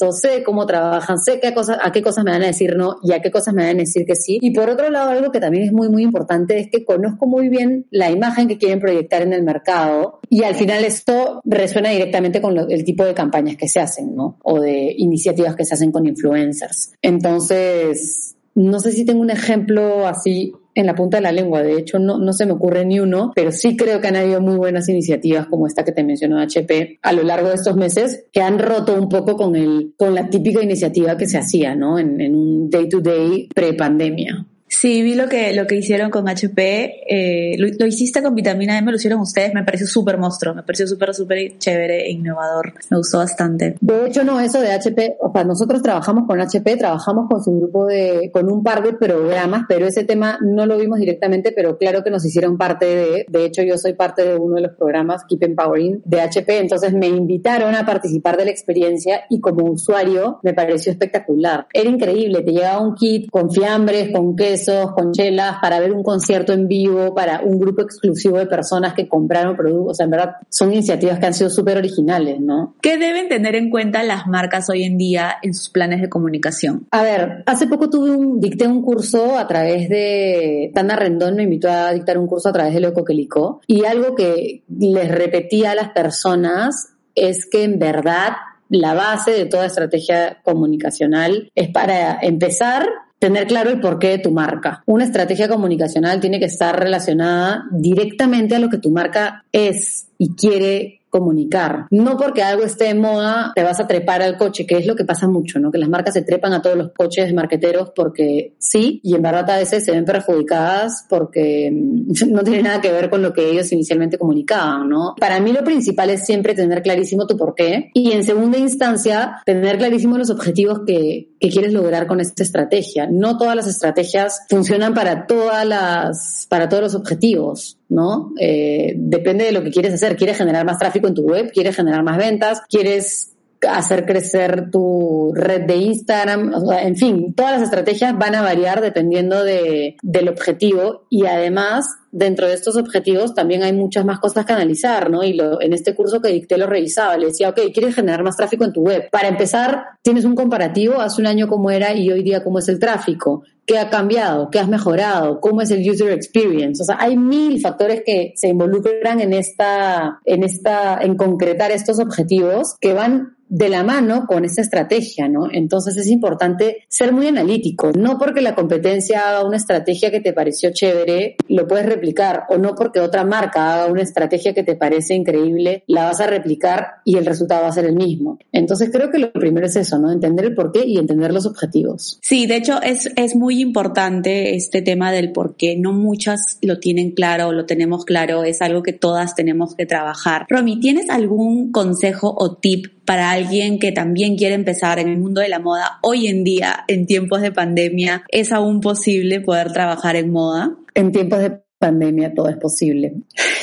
presupuestos 0.00 0.20
sé 0.20 0.42
cómo 0.42 0.66
trabajan, 0.66 1.18
sé 1.18 1.40
qué 1.40 1.54
cosas, 1.54 1.78
a 1.82 1.92
qué 1.92 2.02
cosas 2.02 2.24
me 2.24 2.32
van 2.32 2.42
a 2.42 2.46
decir 2.46 2.76
no 2.76 2.96
y 3.02 3.12
a 3.12 3.20
qué 3.20 3.30
cosas 3.30 3.54
me 3.54 3.64
van 3.64 3.76
a 3.76 3.80
decir 3.80 4.04
que 4.06 4.14
sí. 4.14 4.38
Y 4.40 4.52
por 4.52 4.68
otro 4.68 4.90
lado, 4.90 5.10
algo 5.10 5.30
que 5.30 5.40
también 5.40 5.64
es 5.64 5.72
muy, 5.72 5.88
muy 5.88 6.02
importante 6.02 6.58
es 6.58 6.68
que 6.70 6.84
conozco 6.84 7.26
muy 7.26 7.48
bien 7.48 7.86
la 7.90 8.10
imagen 8.10 8.48
que 8.48 8.58
quieren 8.58 8.80
proyectar 8.80 9.22
en 9.22 9.32
el 9.32 9.42
mercado 9.42 10.20
y 10.28 10.44
al 10.44 10.54
final 10.54 10.84
esto 10.84 11.40
resuena 11.44 11.90
directamente 11.90 12.40
con 12.40 12.56
el 12.58 12.84
tipo 12.84 13.04
de 13.04 13.14
campañas 13.14 13.56
que 13.56 13.68
se 13.68 13.80
hacen, 13.80 14.14
¿no? 14.14 14.38
O 14.42 14.60
de 14.60 14.94
iniciativas 14.96 15.56
que 15.56 15.64
se 15.64 15.74
hacen 15.74 15.92
con 15.92 16.06
influencers. 16.06 16.92
Entonces, 17.02 18.36
no 18.54 18.80
sé 18.80 18.92
si 18.92 19.04
tengo 19.04 19.20
un 19.20 19.30
ejemplo 19.30 20.06
así 20.06 20.52
en 20.80 20.86
la 20.86 20.94
punta 20.94 21.18
de 21.18 21.22
la 21.22 21.32
lengua. 21.32 21.62
De 21.62 21.78
hecho, 21.78 21.98
no, 21.98 22.18
no 22.18 22.32
se 22.32 22.46
me 22.46 22.52
ocurre 22.52 22.84
ni 22.84 23.00
uno, 23.00 23.32
pero 23.34 23.52
sí 23.52 23.76
creo 23.76 24.00
que 24.00 24.08
han 24.08 24.16
habido 24.16 24.40
muy 24.40 24.56
buenas 24.56 24.88
iniciativas 24.88 25.46
como 25.46 25.66
esta 25.66 25.84
que 25.84 25.92
te 25.92 26.04
mencionó 26.04 26.40
HP 26.40 26.98
a 27.02 27.12
lo 27.12 27.22
largo 27.22 27.48
de 27.48 27.54
estos 27.54 27.76
meses 27.76 28.24
que 28.32 28.40
han 28.40 28.58
roto 28.58 28.94
un 28.94 29.08
poco 29.08 29.36
con, 29.36 29.56
el, 29.56 29.94
con 29.96 30.14
la 30.14 30.28
típica 30.28 30.62
iniciativa 30.62 31.16
que 31.16 31.26
se 31.26 31.38
hacía, 31.38 31.74
¿no? 31.74 31.98
En, 31.98 32.20
en 32.20 32.34
un 32.34 32.70
day 32.70 32.88
to 32.88 33.00
day 33.00 33.48
pre-pandemia. 33.54 34.46
Sí, 34.80 35.02
vi 35.02 35.14
lo 35.14 35.28
que, 35.28 35.52
lo 35.52 35.66
que 35.66 35.74
hicieron 35.74 36.10
con 36.10 36.26
HP. 36.26 37.04
Eh, 37.06 37.54
lo, 37.58 37.86
hiciste 37.86 38.22
con 38.22 38.34
vitamina 38.34 38.78
M, 38.78 38.90
lo 38.90 38.96
hicieron 38.96 39.20
ustedes. 39.20 39.52
Me 39.52 39.62
pareció 39.62 39.86
súper 39.86 40.16
monstruo. 40.16 40.54
Me 40.54 40.62
pareció 40.62 40.86
súper, 40.86 41.12
súper 41.14 41.58
chévere 41.58 42.06
e 42.06 42.12
innovador. 42.12 42.72
Me 42.88 42.96
gustó 42.96 43.18
bastante. 43.18 43.76
De 43.78 44.06
hecho, 44.06 44.24
no, 44.24 44.40
eso 44.40 44.58
de 44.58 44.72
HP, 44.72 45.18
o 45.20 45.30
sea, 45.34 45.44
nosotros 45.44 45.82
trabajamos 45.82 46.26
con 46.26 46.40
HP, 46.40 46.78
trabajamos 46.78 47.28
con 47.28 47.44
su 47.44 47.58
grupo 47.58 47.84
de, 47.84 48.30
con 48.32 48.50
un 48.50 48.62
par 48.62 48.82
de 48.82 48.94
programas, 48.94 49.64
pero 49.68 49.86
ese 49.86 50.04
tema 50.04 50.38
no 50.40 50.64
lo 50.64 50.78
vimos 50.78 50.98
directamente, 50.98 51.52
pero 51.54 51.76
claro 51.76 52.02
que 52.02 52.08
nos 52.08 52.24
hicieron 52.24 52.56
parte 52.56 52.86
de, 52.86 53.26
de 53.28 53.44
hecho, 53.44 53.62
yo 53.62 53.76
soy 53.76 53.92
parte 53.92 54.24
de 54.24 54.36
uno 54.36 54.54
de 54.54 54.62
los 54.62 54.76
programas 54.78 55.24
Keep 55.28 55.42
Empowering 55.42 56.00
de 56.06 56.22
HP, 56.22 56.56
entonces 56.56 56.94
me 56.94 57.08
invitaron 57.08 57.74
a 57.74 57.84
participar 57.84 58.38
de 58.38 58.46
la 58.46 58.50
experiencia 58.50 59.24
y 59.28 59.40
como 59.40 59.70
usuario 59.70 60.40
me 60.42 60.54
pareció 60.54 60.90
espectacular. 60.90 61.66
Era 61.74 61.90
increíble, 61.90 62.40
te 62.40 62.52
llegaba 62.52 62.80
un 62.80 62.94
kit 62.94 63.28
con 63.28 63.50
fiambres, 63.50 64.10
con 64.10 64.34
quesos, 64.70 64.92
con 64.92 65.12
chelas 65.12 65.56
para 65.60 65.80
ver 65.80 65.92
un 65.92 66.02
concierto 66.02 66.52
en 66.52 66.68
vivo 66.68 67.14
para 67.14 67.40
un 67.40 67.58
grupo 67.58 67.82
exclusivo 67.82 68.38
de 68.38 68.46
personas 68.46 68.94
que 68.94 69.08
compraron 69.08 69.56
productos. 69.56 69.90
O 69.90 69.94
sea, 69.94 70.04
en 70.04 70.10
verdad 70.10 70.36
son 70.48 70.72
iniciativas 70.72 71.18
que 71.18 71.26
han 71.26 71.34
sido 71.34 71.50
súper 71.50 71.78
originales, 71.78 72.40
¿no? 72.40 72.74
¿Qué 72.80 72.98
deben 72.98 73.28
tener 73.28 73.54
en 73.54 73.70
cuenta 73.70 74.02
las 74.02 74.26
marcas 74.26 74.68
hoy 74.70 74.84
en 74.84 74.98
día 74.98 75.36
en 75.42 75.54
sus 75.54 75.70
planes 75.70 76.00
de 76.00 76.08
comunicación? 76.08 76.86
A 76.90 77.02
ver, 77.02 77.42
hace 77.46 77.66
poco 77.66 77.90
tuve 77.90 78.10
un, 78.10 78.40
dicté 78.40 78.66
un 78.66 78.82
curso 78.82 79.38
a 79.38 79.46
través 79.46 79.88
de, 79.88 80.70
Tana 80.74 80.96
Rendón 80.96 81.36
me 81.36 81.44
invitó 81.44 81.70
a 81.70 81.92
dictar 81.92 82.18
un 82.18 82.26
curso 82.26 82.48
a 82.48 82.52
través 82.52 82.74
de 82.74 82.80
Loco 82.80 83.04
Quelicó 83.04 83.60
y 83.66 83.84
algo 83.84 84.14
que 84.14 84.62
les 84.68 85.10
repetía 85.10 85.72
a 85.72 85.74
las 85.74 85.90
personas 85.90 86.94
es 87.14 87.46
que 87.46 87.64
en 87.64 87.78
verdad 87.78 88.32
la 88.68 88.94
base 88.94 89.32
de 89.32 89.46
toda 89.46 89.66
estrategia 89.66 90.38
comunicacional 90.44 91.50
es 91.54 91.68
para 91.70 92.18
empezar 92.22 92.86
tener 93.20 93.46
claro 93.46 93.70
el 93.70 93.80
porqué 93.80 94.08
de 94.08 94.18
tu 94.18 94.32
marca. 94.32 94.82
Una 94.86 95.04
estrategia 95.04 95.48
comunicacional 95.48 96.20
tiene 96.20 96.40
que 96.40 96.46
estar 96.46 96.76
relacionada 96.76 97.66
directamente 97.70 98.56
a 98.56 98.58
lo 98.58 98.68
que 98.68 98.78
tu 98.78 98.90
marca 98.90 99.44
es 99.52 100.08
y 100.18 100.34
quiere 100.34 101.00
comunicar. 101.10 101.86
No 101.90 102.16
porque 102.16 102.42
algo 102.42 102.62
esté 102.62 102.84
de 102.84 102.94
moda 102.94 103.52
te 103.54 103.62
vas 103.62 103.80
a 103.80 103.86
trepar 103.86 104.22
al 104.22 104.38
coche, 104.38 104.64
que 104.64 104.78
es 104.78 104.86
lo 104.86 104.94
que 104.94 105.04
pasa 105.04 105.28
mucho, 105.28 105.58
¿no? 105.58 105.70
Que 105.70 105.78
las 105.78 105.88
marcas 105.88 106.14
se 106.14 106.22
trepan 106.22 106.52
a 106.52 106.62
todos 106.62 106.76
los 106.76 106.92
coches 106.92 107.26
de 107.26 107.34
marqueteros 107.34 107.90
porque 107.94 108.54
sí, 108.58 109.00
y 109.02 109.16
en 109.16 109.22
verdad 109.22 109.50
a 109.50 109.58
veces 109.58 109.84
se 109.84 109.90
ven 109.90 110.04
perjudicadas 110.04 111.06
porque 111.08 111.70
mm, 111.72 112.12
no 112.30 112.42
tiene 112.42 112.62
nada 112.62 112.80
que 112.80 112.92
ver 112.92 113.10
con 113.10 113.22
lo 113.22 113.32
que 113.32 113.50
ellos 113.50 113.70
inicialmente 113.72 114.18
comunicaban, 114.18 114.88
¿no? 114.88 115.14
Para 115.18 115.40
mí 115.40 115.52
lo 115.52 115.64
principal 115.64 116.10
es 116.10 116.24
siempre 116.24 116.54
tener 116.54 116.80
clarísimo 116.82 117.26
tu 117.26 117.36
porqué 117.36 117.90
y 117.92 118.12
en 118.12 118.24
segunda 118.24 118.56
instancia 118.56 119.42
tener 119.44 119.78
clarísimo 119.78 120.16
los 120.16 120.30
objetivos 120.30 120.82
que, 120.86 121.29
que 121.40 121.48
quieres 121.48 121.72
lograr 121.72 122.06
con 122.06 122.20
esta 122.20 122.42
estrategia. 122.42 123.08
No 123.10 123.38
todas 123.38 123.56
las 123.56 123.66
estrategias 123.66 124.42
funcionan 124.48 124.92
para 124.92 125.26
todas 125.26 125.66
las, 125.66 126.46
para 126.50 126.68
todos 126.68 126.82
los 126.82 126.94
objetivos. 126.94 127.78
¿no? 127.88 128.32
Eh, 128.38 128.92
depende 128.96 129.46
de 129.46 129.52
lo 129.52 129.64
que 129.64 129.70
quieres 129.70 129.94
hacer. 129.94 130.16
¿Quieres 130.16 130.36
generar 130.36 130.66
más 130.66 130.78
tráfico 130.78 131.08
en 131.08 131.14
tu 131.14 131.22
web? 131.22 131.50
¿Quieres 131.50 131.74
generar 131.74 132.04
más 132.04 132.18
ventas? 132.18 132.60
¿Quieres 132.68 133.32
hacer 133.68 134.06
crecer 134.06 134.70
tu 134.70 135.32
red 135.34 135.62
de 135.62 135.76
Instagram? 135.76 136.52
en 136.82 136.96
fin, 136.96 137.34
todas 137.34 137.52
las 137.52 137.62
estrategias 137.62 138.16
van 138.16 138.34
a 138.34 138.42
variar 138.42 138.80
dependiendo 138.80 139.44
de, 139.44 139.96
del 140.02 140.28
objetivo 140.28 141.06
y 141.10 141.26
además 141.26 141.86
dentro 142.12 142.48
de 142.48 142.54
estos 142.54 142.76
objetivos 142.76 143.34
también 143.34 143.62
hay 143.62 143.72
muchas 143.72 144.04
más 144.04 144.18
cosas 144.18 144.44
que 144.44 144.52
analizar, 144.52 145.10
¿no? 145.10 145.22
Y 145.22 145.34
lo, 145.34 145.60
en 145.60 145.72
este 145.72 145.94
curso 145.94 146.20
que 146.20 146.32
dicté 146.32 146.58
lo 146.58 146.66
revisaba, 146.66 147.16
le 147.16 147.26
decía, 147.26 147.50
ok, 147.50 147.60
¿quieres 147.72 147.94
generar 147.94 148.22
más 148.22 148.36
tráfico 148.36 148.64
en 148.64 148.72
tu 148.72 148.82
web? 148.82 149.08
Para 149.10 149.28
empezar, 149.28 149.84
tienes 150.02 150.24
un 150.24 150.34
comparativo, 150.34 151.00
hace 151.00 151.20
un 151.20 151.26
año 151.26 151.48
cómo 151.48 151.70
era 151.70 151.94
y 151.94 152.10
hoy 152.10 152.22
día 152.22 152.42
cómo 152.42 152.58
es 152.58 152.68
el 152.68 152.78
tráfico. 152.78 153.44
¿Qué 153.70 153.78
ha 153.78 153.88
cambiado? 153.88 154.50
¿Qué 154.50 154.58
has 154.58 154.66
mejorado? 154.66 155.38
¿Cómo 155.38 155.62
es 155.62 155.70
el 155.70 155.88
user 155.88 156.10
experience? 156.10 156.82
O 156.82 156.84
sea, 156.84 156.96
hay 156.98 157.16
mil 157.16 157.60
factores 157.60 158.02
que 158.04 158.32
se 158.34 158.48
involucran 158.48 159.20
en 159.20 159.32
esta, 159.32 160.18
en 160.24 160.42
esta, 160.42 160.98
en 161.00 161.16
concretar 161.16 161.70
estos 161.70 162.00
objetivos 162.00 162.74
que 162.80 162.94
van 162.94 163.36
de 163.50 163.68
la 163.68 163.82
mano 163.82 164.26
con 164.26 164.44
esa 164.44 164.62
estrategia, 164.62 165.28
¿no? 165.28 165.48
Entonces 165.52 165.96
es 165.96 166.06
importante 166.06 166.84
ser 166.88 167.12
muy 167.12 167.26
analítico. 167.26 167.90
No 167.92 168.16
porque 168.16 168.40
la 168.40 168.54
competencia 168.54 169.28
haga 169.28 169.44
una 169.44 169.56
estrategia 169.56 170.10
que 170.12 170.20
te 170.20 170.32
pareció 170.32 170.70
chévere, 170.72 171.36
lo 171.48 171.66
puedes 171.66 171.84
replicar, 171.84 172.44
o 172.48 172.58
no 172.58 172.76
porque 172.76 173.00
otra 173.00 173.24
marca 173.24 173.74
haga 173.74 173.92
una 173.92 174.02
estrategia 174.02 174.54
que 174.54 174.62
te 174.62 174.76
parece 174.76 175.14
increíble, 175.14 175.82
la 175.88 176.04
vas 176.04 176.20
a 176.20 176.28
replicar 176.28 177.00
y 177.04 177.16
el 177.16 177.26
resultado 177.26 177.62
va 177.62 177.68
a 177.68 177.72
ser 177.72 177.86
el 177.86 177.96
mismo. 177.96 178.38
Entonces 178.52 178.88
creo 178.92 179.10
que 179.10 179.18
lo 179.18 179.32
primero 179.32 179.66
es 179.66 179.74
eso, 179.74 179.98
¿no? 179.98 180.12
Entender 180.12 180.44
el 180.44 180.54
porqué 180.54 180.86
y 180.86 180.98
entender 180.98 181.34
los 181.34 181.44
objetivos. 181.44 182.20
Sí, 182.22 182.46
de 182.46 182.56
hecho 182.56 182.80
es, 182.80 183.10
es 183.16 183.34
muy 183.34 183.59
importante 183.60 184.54
este 184.56 184.82
tema 184.82 185.12
del 185.12 185.32
por 185.32 185.56
qué. 185.56 185.76
No 185.76 185.92
muchas 185.92 186.58
lo 186.62 186.78
tienen 186.78 187.12
claro 187.12 187.50
lo 187.52 187.66
tenemos 187.66 188.04
claro, 188.04 188.44
es 188.44 188.62
algo 188.62 188.82
que 188.82 188.92
todas 188.92 189.34
tenemos 189.34 189.74
que 189.74 189.86
trabajar. 189.86 190.46
Romy, 190.48 190.80
¿tienes 190.80 191.10
algún 191.10 191.72
consejo 191.72 192.34
o 192.36 192.56
tip 192.56 192.86
para 193.04 193.30
alguien 193.30 193.78
que 193.78 193.92
también 193.92 194.36
quiere 194.36 194.54
empezar 194.54 194.98
en 194.98 195.08
el 195.08 195.18
mundo 195.18 195.40
de 195.40 195.48
la 195.48 195.58
moda 195.58 195.98
hoy 196.02 196.28
en 196.28 196.44
día, 196.44 196.84
en 196.86 197.06
tiempos 197.06 197.42
de 197.42 197.52
pandemia, 197.52 198.24
¿es 198.28 198.52
aún 198.52 198.80
posible 198.80 199.40
poder 199.40 199.72
trabajar 199.72 200.16
en 200.16 200.30
moda? 200.30 200.76
En 200.94 201.12
tiempos 201.12 201.40
de 201.40 201.60
pandemia 201.78 202.34
todo 202.34 202.48
es 202.48 202.56
posible. 202.56 203.14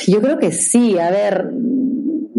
Yo 0.06 0.20
creo 0.20 0.38
que 0.38 0.52
sí, 0.52 0.98
a 0.98 1.10
ver, 1.10 1.50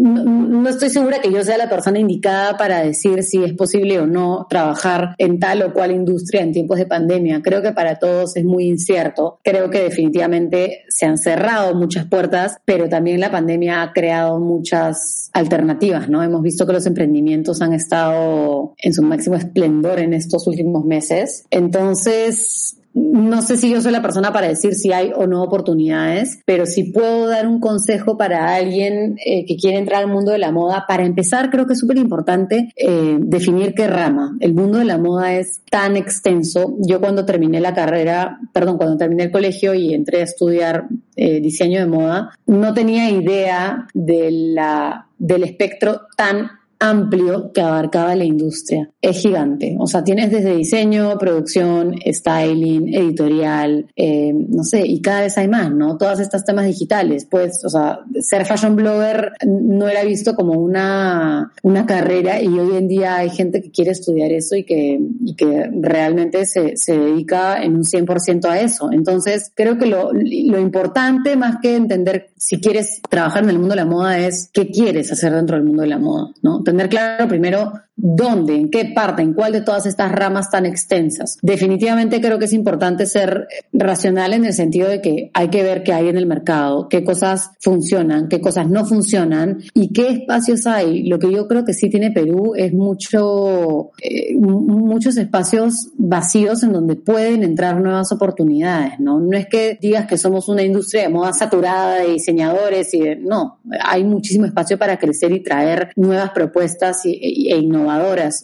no, 0.00 0.68
estoy 0.68 0.88
segura 0.88 1.20
que 1.20 1.30
yo 1.30 1.44
sea 1.44 1.58
la 1.58 1.68
persona 1.68 1.98
indicada 1.98 2.56
para 2.56 2.82
decir 2.82 3.22
si 3.22 3.44
es 3.44 3.52
posible 3.52 3.98
o 3.98 4.06
no 4.06 4.46
trabajar 4.48 5.14
en 5.18 5.38
tal 5.38 5.62
o 5.62 5.72
cual 5.72 5.92
industria 5.92 6.42
en 6.42 6.52
tiempos 6.52 6.78
de 6.78 6.86
pandemia. 6.86 7.42
Creo 7.42 7.60
que 7.60 7.72
para 7.72 7.98
todos 7.98 8.36
es 8.36 8.44
muy 8.44 8.64
incierto. 8.64 9.38
Creo 9.44 9.68
que 9.68 9.82
definitivamente 9.82 10.84
se 10.88 11.06
han 11.06 11.18
cerrado 11.18 11.74
muchas 11.74 12.06
puertas, 12.06 12.56
pero 12.64 12.88
también 12.88 13.20
la 13.20 13.30
pandemia 13.30 13.82
ha 13.82 13.92
creado 13.92 14.38
muchas 14.38 15.30
alternativas, 15.34 16.08
¿no? 16.08 16.22
Hemos 16.22 16.42
visto 16.42 16.66
que 16.66 16.72
los 16.72 16.86
emprendimientos 16.86 17.60
han 17.60 17.74
estado 17.74 18.74
en 18.78 18.94
su 18.94 19.02
máximo 19.02 19.36
esplendor 19.36 20.00
en 20.00 20.14
estos 20.14 20.46
últimos 20.46 20.84
meses. 20.84 21.44
Entonces, 21.50 22.79
no 22.92 23.42
sé 23.42 23.56
si 23.56 23.70
yo 23.70 23.80
soy 23.80 23.92
la 23.92 24.02
persona 24.02 24.32
para 24.32 24.48
decir 24.48 24.74
si 24.74 24.92
hay 24.92 25.12
o 25.14 25.26
no 25.26 25.42
oportunidades, 25.42 26.40
pero 26.44 26.66
si 26.66 26.92
puedo 26.92 27.28
dar 27.28 27.46
un 27.46 27.60
consejo 27.60 28.16
para 28.16 28.54
alguien 28.54 29.16
eh, 29.24 29.44
que 29.46 29.56
quiere 29.56 29.78
entrar 29.78 30.02
al 30.02 30.10
mundo 30.10 30.32
de 30.32 30.38
la 30.38 30.50
moda. 30.50 30.84
Para 30.88 31.04
empezar, 31.04 31.50
creo 31.50 31.66
que 31.66 31.74
es 31.74 31.78
súper 31.78 31.98
importante 31.98 32.72
eh, 32.76 33.16
definir 33.20 33.74
qué 33.74 33.86
rama. 33.86 34.36
El 34.40 34.54
mundo 34.54 34.78
de 34.78 34.84
la 34.84 34.98
moda 34.98 35.34
es 35.34 35.62
tan 35.70 35.96
extenso. 35.96 36.76
Yo 36.80 37.00
cuando 37.00 37.24
terminé 37.24 37.60
la 37.60 37.74
carrera, 37.74 38.40
perdón, 38.52 38.76
cuando 38.76 38.96
terminé 38.96 39.24
el 39.24 39.30
colegio 39.30 39.74
y 39.74 39.94
entré 39.94 40.20
a 40.20 40.24
estudiar 40.24 40.88
eh, 41.16 41.40
diseño 41.40 41.80
de 41.80 41.86
moda, 41.86 42.30
no 42.46 42.74
tenía 42.74 43.10
idea 43.10 43.86
de 43.94 44.30
la, 44.30 45.06
del 45.18 45.44
espectro 45.44 46.02
tan 46.16 46.59
amplio 46.80 47.52
que 47.52 47.60
abarcaba 47.60 48.16
la 48.16 48.24
industria. 48.24 48.90
Es 49.00 49.18
gigante. 49.18 49.76
O 49.78 49.86
sea, 49.86 50.02
tienes 50.02 50.30
desde 50.30 50.56
diseño, 50.56 51.18
producción, 51.18 51.94
styling, 52.06 52.94
editorial, 52.94 53.86
eh, 53.94 54.32
no 54.32 54.64
sé, 54.64 54.86
y 54.86 55.00
cada 55.02 55.20
vez 55.20 55.36
hay 55.38 55.46
más, 55.46 55.70
¿no? 55.70 55.98
Todas 55.98 56.20
estas 56.20 56.44
temas 56.44 56.66
digitales. 56.66 57.26
Pues, 57.30 57.62
o 57.64 57.68
sea, 57.68 58.00
ser 58.20 58.46
fashion 58.46 58.76
blogger 58.76 59.32
no 59.46 59.88
era 59.88 60.02
visto 60.04 60.34
como 60.34 60.54
una, 60.54 61.52
una 61.62 61.86
carrera 61.86 62.42
y 62.42 62.48
hoy 62.48 62.76
en 62.76 62.88
día 62.88 63.16
hay 63.16 63.30
gente 63.30 63.60
que 63.60 63.70
quiere 63.70 63.90
estudiar 63.90 64.32
eso 64.32 64.56
y 64.56 64.64
que, 64.64 64.98
y 65.24 65.36
que 65.36 65.70
realmente 65.80 66.46
se, 66.46 66.76
se 66.76 66.98
dedica 66.98 67.62
en 67.62 67.76
un 67.76 67.84
100% 67.84 68.46
a 68.46 68.60
eso. 68.60 68.90
Entonces, 68.90 69.52
creo 69.54 69.76
que 69.76 69.86
lo, 69.86 70.12
lo 70.12 70.58
importante, 70.58 71.36
más 71.36 71.56
que 71.60 71.76
entender 71.76 72.30
si 72.36 72.58
quieres 72.58 73.02
trabajar 73.10 73.44
en 73.44 73.50
el 73.50 73.58
mundo 73.58 73.74
de 73.74 73.80
la 73.80 73.86
moda, 73.86 74.18
es 74.18 74.48
qué 74.52 74.70
quieres 74.70 75.12
hacer 75.12 75.34
dentro 75.34 75.56
del 75.56 75.66
mundo 75.66 75.82
de 75.82 75.88
la 75.88 75.98
moda, 75.98 76.32
¿no? 76.42 76.62
Tener 76.70 76.88
claro 76.88 77.26
primero 77.26 77.72
dónde, 78.02 78.56
en 78.56 78.70
qué 78.70 78.86
parte, 78.94 79.22
en 79.22 79.34
cuál 79.34 79.52
de 79.52 79.60
todas 79.60 79.86
estas 79.86 80.10
ramas 80.12 80.50
tan 80.50 80.66
extensas. 80.66 81.38
Definitivamente 81.42 82.20
creo 82.20 82.38
que 82.38 82.46
es 82.46 82.52
importante 82.52 83.06
ser 83.06 83.48
racional 83.72 84.32
en 84.32 84.44
el 84.44 84.52
sentido 84.52 84.88
de 84.88 85.00
que 85.00 85.30
hay 85.34 85.48
que 85.48 85.62
ver 85.62 85.82
qué 85.82 85.92
hay 85.92 86.08
en 86.08 86.16
el 86.16 86.26
mercado, 86.26 86.88
qué 86.88 87.04
cosas 87.04 87.50
funcionan, 87.60 88.28
qué 88.28 88.40
cosas 88.40 88.68
no 88.68 88.84
funcionan 88.84 89.58
y 89.74 89.92
qué 89.92 90.08
espacios 90.08 90.66
hay. 90.66 91.08
Lo 91.08 91.18
que 91.18 91.30
yo 91.30 91.46
creo 91.46 91.64
que 91.64 91.74
sí 91.74 91.90
tiene 91.90 92.10
Perú 92.10 92.54
es 92.56 92.72
mucho, 92.72 93.90
eh, 94.02 94.34
muchos 94.36 95.16
espacios 95.16 95.90
vacíos 95.96 96.62
en 96.62 96.72
donde 96.72 96.96
pueden 96.96 97.42
entrar 97.42 97.80
nuevas 97.80 98.12
oportunidades, 98.12 98.98
¿no? 98.98 99.20
No 99.20 99.36
es 99.36 99.46
que 99.46 99.78
digas 99.80 100.06
que 100.06 100.16
somos 100.16 100.48
una 100.48 100.62
industria 100.62 101.02
de 101.02 101.08
moda 101.08 101.32
saturada 101.32 101.96
de 101.96 102.12
diseñadores 102.12 102.92
y 102.94 103.00
de, 103.00 103.16
no, 103.16 103.58
hay 103.82 104.04
muchísimo 104.04 104.46
espacio 104.46 104.78
para 104.78 104.98
crecer 104.98 105.32
y 105.32 105.40
traer 105.40 105.90
nuevas 105.96 106.30
propuestas 106.30 107.04
e, 107.04 107.10
e 107.10 107.56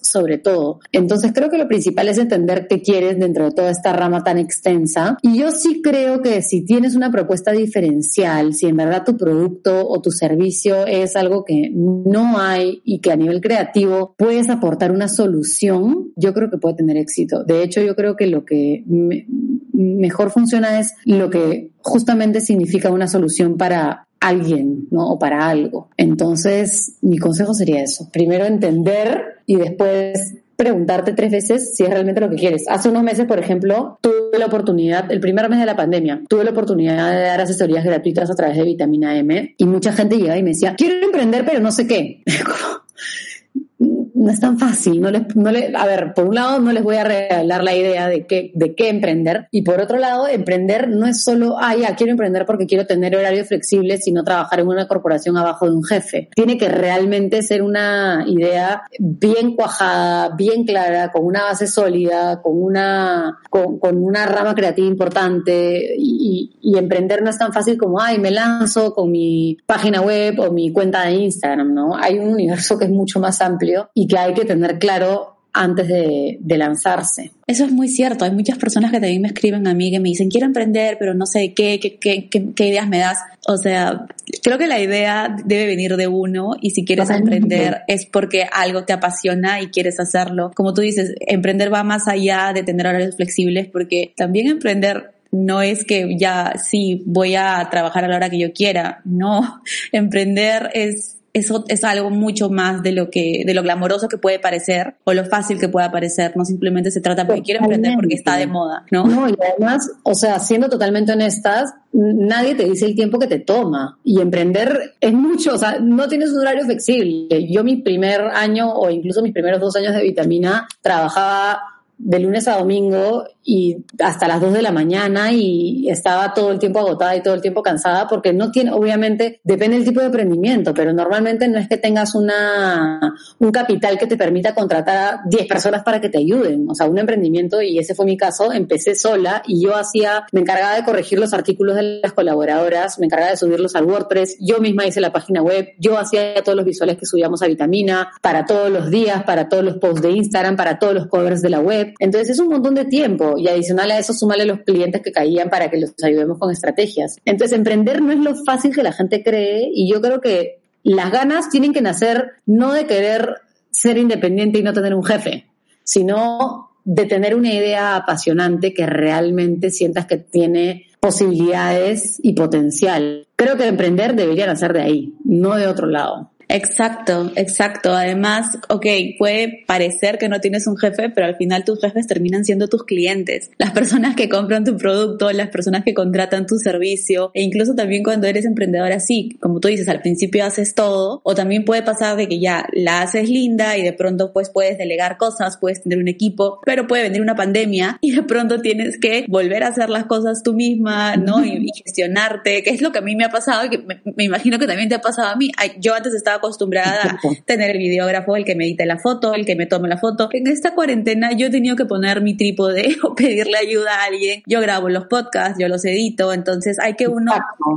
sobre 0.02 0.38
todo. 0.38 0.80
Entonces 0.92 1.32
creo 1.34 1.50
que 1.50 1.58
lo 1.58 1.68
principal 1.68 2.08
es 2.08 2.18
entender 2.18 2.66
qué 2.68 2.82
quieres 2.82 3.18
dentro 3.18 3.46
de 3.46 3.52
toda 3.52 3.70
esta 3.70 3.92
rama 3.92 4.24
tan 4.24 4.38
extensa. 4.38 5.16
Y 5.22 5.38
yo 5.38 5.50
sí 5.50 5.80
creo 5.82 6.22
que 6.22 6.42
si 6.42 6.64
tienes 6.64 6.96
una 6.96 7.10
propuesta 7.10 7.52
diferencial, 7.52 8.54
si 8.54 8.66
en 8.66 8.76
verdad 8.76 9.04
tu 9.04 9.16
producto 9.16 9.86
o 9.88 10.00
tu 10.00 10.10
servicio 10.10 10.86
es 10.86 11.16
algo 11.16 11.44
que 11.44 11.70
no 11.72 12.38
hay 12.38 12.80
y 12.84 13.00
que 13.00 13.12
a 13.12 13.16
nivel 13.16 13.40
creativo 13.40 14.14
puedes 14.16 14.48
aportar 14.48 14.92
una 14.92 15.08
solución, 15.08 16.12
yo 16.16 16.34
creo 16.34 16.50
que 16.50 16.58
puede 16.58 16.76
tener 16.76 16.96
éxito. 16.96 17.44
De 17.44 17.62
hecho, 17.62 17.80
yo 17.80 17.94
creo 17.94 18.16
que 18.16 18.26
lo 18.26 18.44
que 18.44 18.84
me, 18.86 19.26
mejor 19.72 20.30
funciona 20.30 20.78
es 20.80 20.94
lo 21.04 21.30
que 21.30 21.70
justamente 21.78 22.40
significa 22.40 22.90
una 22.90 23.08
solución 23.08 23.56
para 23.56 24.05
alguien, 24.20 24.88
¿no? 24.90 25.10
O 25.10 25.18
para 25.18 25.48
algo. 25.48 25.88
Entonces, 25.96 26.96
mi 27.02 27.18
consejo 27.18 27.54
sería 27.54 27.82
eso. 27.82 28.08
Primero 28.12 28.44
entender 28.44 29.40
y 29.46 29.56
después 29.56 30.36
preguntarte 30.56 31.12
tres 31.12 31.30
veces 31.30 31.76
si 31.76 31.84
es 31.84 31.90
realmente 31.90 32.20
lo 32.20 32.30
que 32.30 32.36
quieres. 32.36 32.64
Hace 32.68 32.88
unos 32.88 33.02
meses, 33.02 33.26
por 33.26 33.38
ejemplo, 33.38 33.98
tuve 34.00 34.38
la 34.38 34.46
oportunidad, 34.46 35.10
el 35.12 35.20
primer 35.20 35.48
mes 35.50 35.60
de 35.60 35.66
la 35.66 35.76
pandemia, 35.76 36.22
tuve 36.28 36.44
la 36.44 36.50
oportunidad 36.50 37.12
de 37.12 37.20
dar 37.20 37.40
asesorías 37.40 37.84
gratuitas 37.84 38.30
a 38.30 38.34
través 38.34 38.56
de 38.56 38.64
vitamina 38.64 39.16
M 39.18 39.54
y 39.56 39.64
mucha 39.66 39.92
gente 39.92 40.16
llegaba 40.16 40.38
y 40.38 40.42
me 40.42 40.50
decía, 40.50 40.74
quiero 40.74 41.04
emprender, 41.04 41.44
pero 41.44 41.60
no 41.60 41.70
sé 41.70 41.86
qué. 41.86 42.22
no 43.78 44.30
es 44.30 44.40
tan 44.40 44.58
fácil. 44.58 45.00
No 45.00 45.10
les, 45.10 45.36
no 45.36 45.50
le, 45.50 45.72
a 45.76 45.86
ver, 45.86 46.14
por 46.14 46.28
un 46.28 46.34
lado 46.34 46.58
no 46.58 46.72
les 46.72 46.82
voy 46.82 46.96
a 46.96 47.04
regalar 47.04 47.62
la 47.62 47.74
idea 47.74 48.08
de 48.08 48.26
qué, 48.26 48.50
de 48.54 48.74
qué 48.74 48.88
emprender 48.88 49.48
y 49.50 49.62
por 49.62 49.80
otro 49.80 49.98
lado 49.98 50.26
emprender 50.26 50.88
no 50.88 51.06
es 51.06 51.22
solo, 51.22 51.56
ah, 51.60 51.74
quiero 51.96 52.12
emprender 52.12 52.46
porque 52.46 52.66
quiero 52.66 52.86
tener 52.86 53.14
horarios 53.14 53.48
flexibles, 53.48 54.04
sino 54.04 54.24
trabajar 54.24 54.60
en 54.60 54.68
una 54.68 54.88
corporación 54.88 55.36
abajo 55.36 55.66
de 55.66 55.76
un 55.76 55.84
jefe. 55.84 56.30
Tiene 56.34 56.56
que 56.56 56.68
realmente 56.68 57.42
ser 57.42 57.62
una 57.62 58.24
idea 58.26 58.82
bien 58.98 59.54
cuajada, 59.54 60.34
bien 60.34 60.64
clara, 60.64 61.12
con 61.12 61.24
una 61.24 61.44
base 61.44 61.66
sólida, 61.66 62.40
con 62.40 62.60
una, 62.62 63.38
con, 63.50 63.78
una 63.82 64.26
rama 64.26 64.54
creativa 64.54 64.86
importante 64.86 65.94
y, 65.98 66.56
y, 66.60 66.78
emprender 66.78 67.22
no 67.22 67.30
es 67.30 67.38
tan 67.38 67.52
fácil 67.52 67.78
como, 67.78 68.00
ay, 68.00 68.18
me 68.18 68.30
lanzo 68.30 68.92
con 68.94 69.10
mi 69.10 69.56
página 69.66 70.00
web 70.00 70.38
o 70.40 70.52
mi 70.52 70.72
cuenta 70.72 71.04
de 71.04 71.12
Instagram, 71.12 71.74
¿no? 71.74 71.96
Hay 71.96 72.18
un 72.18 72.28
universo 72.28 72.78
que 72.78 72.84
es 72.84 72.90
mucho 72.90 73.20
más 73.20 73.40
amplio 73.40 73.65
y 73.94 74.06
que 74.06 74.18
hay 74.18 74.34
que 74.34 74.44
tener 74.44 74.78
claro 74.78 75.36
antes 75.56 75.88
de, 75.88 76.38
lanzarse. 76.56 77.32
Eso 77.46 77.64
es 77.64 77.72
muy 77.72 77.88
cierto. 77.88 78.24
Hay 78.24 78.30
muchas 78.30 78.58
personas 78.58 78.90
que 78.90 79.00
también 79.00 79.22
me 79.22 79.28
escriben 79.28 79.66
a 79.66 79.74
mí 79.74 79.90
que 79.90 80.00
me 80.00 80.10
dicen, 80.10 80.28
quiero 80.28 80.46
emprender, 80.46 80.96
pero 80.98 81.14
no 81.14 81.26
sé 81.26 81.54
qué, 81.54 81.80
qué, 81.80 81.98
qué, 81.98 82.28
qué, 82.28 82.66
ideas 82.66 82.88
me 82.88 82.98
das. 82.98 83.18
O 83.48 83.56
sea, 83.56 84.06
creo 84.42 84.58
que 84.58 84.66
la 84.66 84.80
idea 84.80 85.34
debe 85.44 85.66
venir 85.66 85.96
de 85.96 86.08
uno 86.08 86.52
y 86.60 86.70
si 86.70 86.84
quieres 86.84 87.10
emprender 87.10 87.82
es 87.88 88.06
porque 88.06 88.46
algo 88.50 88.84
te 88.84 88.92
apasiona 88.92 89.60
y 89.60 89.68
quieres 89.68 89.98
hacerlo. 89.98 90.50
Como 90.54 90.74
tú 90.74 90.82
dices, 90.82 91.14
emprender 91.20 91.72
va 91.72 91.84
más 91.84 92.06
allá 92.06 92.52
de 92.54 92.62
tener 92.62 92.86
horarios 92.86 93.16
flexibles 93.16 93.68
porque 93.68 94.12
también 94.16 94.48
emprender 94.48 95.12
no 95.32 95.62
es 95.62 95.84
que 95.84 96.16
ya 96.18 96.54
sí 96.62 97.02
voy 97.06 97.34
a 97.34 97.66
trabajar 97.70 98.04
a 98.04 98.08
la 98.08 98.16
hora 98.16 98.30
que 98.30 98.38
yo 98.38 98.52
quiera. 98.52 99.00
No, 99.04 99.62
emprender 99.92 100.70
es 100.74 101.15
eso 101.36 101.64
es 101.68 101.84
algo 101.84 102.08
mucho 102.08 102.48
más 102.48 102.82
de 102.82 102.92
lo 102.92 103.10
que, 103.10 103.42
de 103.44 103.52
lo 103.52 103.62
glamoroso 103.62 104.08
que 104.08 104.16
puede 104.16 104.38
parecer 104.38 104.96
o 105.04 105.12
lo 105.12 105.26
fácil 105.26 105.60
que 105.60 105.68
pueda 105.68 105.92
parecer. 105.92 106.32
No 106.34 106.46
simplemente 106.46 106.90
se 106.90 107.02
trata 107.02 107.26
porque 107.26 107.42
quiero 107.42 107.60
emprender 107.60 107.94
porque 107.94 108.14
está 108.14 108.36
de 108.38 108.46
moda, 108.46 108.86
¿no? 108.90 109.04
No, 109.06 109.28
y 109.28 109.34
además, 109.52 109.86
o 110.02 110.14
sea, 110.14 110.38
siendo 110.38 110.70
totalmente 110.70 111.12
honestas, 111.12 111.74
nadie 111.92 112.54
te 112.54 112.64
dice 112.64 112.86
el 112.86 112.94
tiempo 112.94 113.18
que 113.18 113.26
te 113.26 113.38
toma. 113.38 113.98
Y 114.02 114.22
emprender 114.22 114.94
es 114.98 115.12
mucho, 115.12 115.54
o 115.54 115.58
sea, 115.58 115.78
no 115.78 116.08
tienes 116.08 116.30
un 116.30 116.38
horario 116.38 116.64
flexible. 116.64 117.46
Yo 117.50 117.62
mi 117.62 117.76
primer 117.76 118.22
año 118.22 118.72
o 118.72 118.88
incluso 118.88 119.20
mis 119.20 119.34
primeros 119.34 119.60
dos 119.60 119.76
años 119.76 119.94
de 119.94 120.02
vitamina 120.02 120.66
trabajaba 120.80 121.75
de 121.98 122.18
lunes 122.18 122.46
a 122.48 122.58
domingo 122.58 123.24
y 123.42 123.84
hasta 124.00 124.28
las 124.28 124.40
2 124.40 124.52
de 124.52 124.62
la 124.62 124.72
mañana 124.72 125.32
y 125.32 125.88
estaba 125.88 126.34
todo 126.34 126.50
el 126.50 126.58
tiempo 126.58 126.80
agotada 126.80 127.16
y 127.16 127.22
todo 127.22 127.34
el 127.34 127.40
tiempo 127.40 127.62
cansada 127.62 128.06
porque 128.08 128.32
no 128.32 128.50
tiene, 128.50 128.72
obviamente, 128.72 129.40
depende 129.44 129.76
del 129.76 129.86
tipo 129.86 130.00
de 130.00 130.06
emprendimiento, 130.06 130.74
pero 130.74 130.92
normalmente 130.92 131.48
no 131.48 131.58
es 131.58 131.68
que 131.68 131.78
tengas 131.78 132.14
una, 132.14 133.14
un 133.38 133.50
capital 133.52 133.98
que 133.98 134.06
te 134.06 134.16
permita 134.16 134.54
contratar 134.54 134.96
a 134.96 135.22
10 135.26 135.46
personas 135.46 135.84
para 135.84 136.00
que 136.00 136.08
te 136.08 136.18
ayuden. 136.18 136.68
O 136.68 136.74
sea, 136.74 136.86
un 136.86 136.98
emprendimiento, 136.98 137.62
y 137.62 137.78
ese 137.78 137.94
fue 137.94 138.04
mi 138.04 138.16
caso, 138.16 138.52
empecé 138.52 138.94
sola 138.94 139.42
y 139.46 139.62
yo 139.62 139.76
hacía, 139.76 140.26
me 140.32 140.40
encargaba 140.40 140.74
de 140.74 140.84
corregir 140.84 141.18
los 141.18 141.32
artículos 141.32 141.76
de 141.76 142.00
las 142.02 142.12
colaboradoras, 142.12 142.98
me 142.98 143.06
encargaba 143.06 143.30
de 143.30 143.36
subirlos 143.36 143.76
al 143.76 143.84
WordPress, 143.84 144.38
yo 144.40 144.58
misma 144.58 144.86
hice 144.86 145.00
la 145.00 145.12
página 145.12 145.42
web, 145.42 145.68
yo 145.78 145.98
hacía 145.98 146.42
todos 146.42 146.56
los 146.56 146.64
visuales 146.64 146.96
que 146.96 147.06
subíamos 147.06 147.42
a 147.42 147.46
Vitamina, 147.46 148.10
para 148.20 148.44
todos 148.44 148.70
los 148.70 148.90
días, 148.90 149.22
para 149.24 149.48
todos 149.48 149.64
los 149.64 149.78
posts 149.78 150.02
de 150.02 150.10
Instagram, 150.10 150.56
para 150.56 150.78
todos 150.78 150.94
los 150.94 151.06
covers 151.06 151.42
de 151.42 151.50
la 151.50 151.60
web. 151.60 151.85
Entonces 151.98 152.30
es 152.30 152.38
un 152.38 152.48
montón 152.48 152.74
de 152.74 152.84
tiempo 152.84 153.36
y 153.36 153.48
adicional 153.48 153.90
a 153.90 153.98
eso 153.98 154.12
súmale 154.12 154.44
los 154.44 154.60
clientes 154.60 155.02
que 155.02 155.12
caían 155.12 155.48
para 155.50 155.70
que 155.70 155.78
los 155.78 155.92
ayudemos 156.02 156.38
con 156.38 156.50
estrategias. 156.50 157.16
Entonces 157.24 157.56
emprender 157.56 158.02
no 158.02 158.12
es 158.12 158.18
lo 158.18 158.34
fácil 158.44 158.74
que 158.74 158.82
la 158.82 158.92
gente 158.92 159.22
cree 159.22 159.68
y 159.72 159.90
yo 159.90 160.00
creo 160.00 160.20
que 160.20 160.60
las 160.82 161.10
ganas 161.10 161.50
tienen 161.50 161.72
que 161.72 161.82
nacer 161.82 162.32
no 162.46 162.72
de 162.72 162.86
querer 162.86 163.36
ser 163.70 163.98
independiente 163.98 164.58
y 164.58 164.62
no 164.62 164.72
tener 164.72 164.94
un 164.94 165.04
jefe, 165.04 165.46
sino 165.82 166.70
de 166.84 167.04
tener 167.04 167.34
una 167.34 167.52
idea 167.52 167.96
apasionante 167.96 168.72
que 168.72 168.86
realmente 168.86 169.70
sientas 169.70 170.06
que 170.06 170.18
tiene 170.18 170.86
posibilidades 171.00 172.18
y 172.22 172.34
potencial. 172.34 173.26
Creo 173.34 173.56
que 173.56 173.66
emprender 173.66 174.14
debería 174.14 174.46
nacer 174.46 174.72
de 174.72 174.82
ahí, 174.82 175.14
no 175.24 175.56
de 175.56 175.66
otro 175.66 175.88
lado. 175.88 176.30
Exacto, 176.56 177.30
exacto. 177.36 177.92
Además, 177.92 178.56
ok, 178.70 178.86
puede 179.18 179.62
parecer 179.66 180.16
que 180.16 180.30
no 180.30 180.40
tienes 180.40 180.66
un 180.66 180.78
jefe, 180.78 181.10
pero 181.10 181.26
al 181.26 181.36
final 181.36 181.64
tus 181.64 181.82
jefes 181.82 182.06
terminan 182.06 182.46
siendo 182.46 182.66
tus 182.66 182.84
clientes, 182.84 183.50
las 183.58 183.72
personas 183.72 184.16
que 184.16 184.30
compran 184.30 184.64
tu 184.64 184.74
producto, 184.78 185.30
las 185.32 185.50
personas 185.50 185.84
que 185.84 185.92
contratan 185.92 186.46
tu 186.46 186.56
servicio, 186.56 187.30
e 187.34 187.42
incluso 187.42 187.74
también 187.74 188.02
cuando 188.02 188.26
eres 188.26 188.46
emprendedor 188.46 188.90
así, 188.92 189.36
como 189.38 189.60
tú 189.60 189.68
dices, 189.68 189.86
al 189.90 190.00
principio 190.00 190.46
haces 190.46 190.74
todo, 190.74 191.20
o 191.24 191.34
también 191.34 191.66
puede 191.66 191.82
pasar 191.82 192.16
de 192.16 192.26
que 192.26 192.40
ya 192.40 192.66
la 192.72 193.02
haces 193.02 193.28
linda 193.28 193.76
y 193.76 193.82
de 193.82 193.92
pronto 193.92 194.32
pues 194.32 194.48
puedes 194.48 194.78
delegar 194.78 195.18
cosas, 195.18 195.58
puedes 195.58 195.82
tener 195.82 195.98
un 195.98 196.08
equipo, 196.08 196.60
pero 196.64 196.86
puede 196.86 197.02
venir 197.02 197.20
una 197.20 197.36
pandemia 197.36 197.98
y 198.00 198.12
de 198.12 198.22
pronto 198.22 198.62
tienes 198.62 198.98
que 198.98 199.26
volver 199.28 199.62
a 199.62 199.68
hacer 199.68 199.90
las 199.90 200.06
cosas 200.06 200.42
tú 200.42 200.54
misma, 200.54 201.16
¿no? 201.16 201.44
Y, 201.56 201.70
gestionarte, 201.84 202.62
que 202.62 202.70
es 202.70 202.80
lo 202.80 202.92
que 202.92 202.98
a 202.98 203.02
mí 203.02 203.16
me 203.16 203.24
ha 203.24 203.30
pasado 203.30 203.66
y 203.66 203.68
que 203.68 203.78
me, 203.78 204.00
me 204.16 204.24
imagino 204.24 204.58
que 204.58 204.66
también 204.66 204.88
te 204.88 204.94
ha 204.94 205.00
pasado 205.00 205.28
a 205.28 205.36
mí. 205.36 205.50
Yo 205.78 205.94
antes 205.94 206.14
estaba 206.14 206.40
acostumbrada 206.46 207.02
a 207.02 207.18
tener 207.44 207.72
el 207.72 207.78
videógrafo, 207.78 208.36
el 208.36 208.44
que 208.44 208.54
me 208.54 208.64
edite 208.64 208.86
la 208.86 208.98
foto, 208.98 209.34
el 209.34 209.44
que 209.44 209.56
me 209.56 209.66
tome 209.66 209.88
la 209.88 209.98
foto. 209.98 210.28
En 210.32 210.46
esta 210.46 210.74
cuarentena 210.74 211.32
yo 211.32 211.48
he 211.48 211.50
tenido 211.50 211.76
que 211.76 211.84
poner 211.84 212.20
mi 212.20 212.36
trípode 212.36 212.96
o 213.02 213.14
pedirle 213.14 213.56
ayuda 213.58 213.90
a 214.00 214.04
alguien. 214.06 214.42
Yo 214.46 214.60
grabo 214.60 214.88
los 214.88 215.06
podcasts, 215.06 215.58
yo 215.58 215.68
los 215.68 215.84
edito, 215.84 216.32
entonces 216.32 216.78
hay 216.80 216.94
que 216.94 217.08
uno 217.08 217.32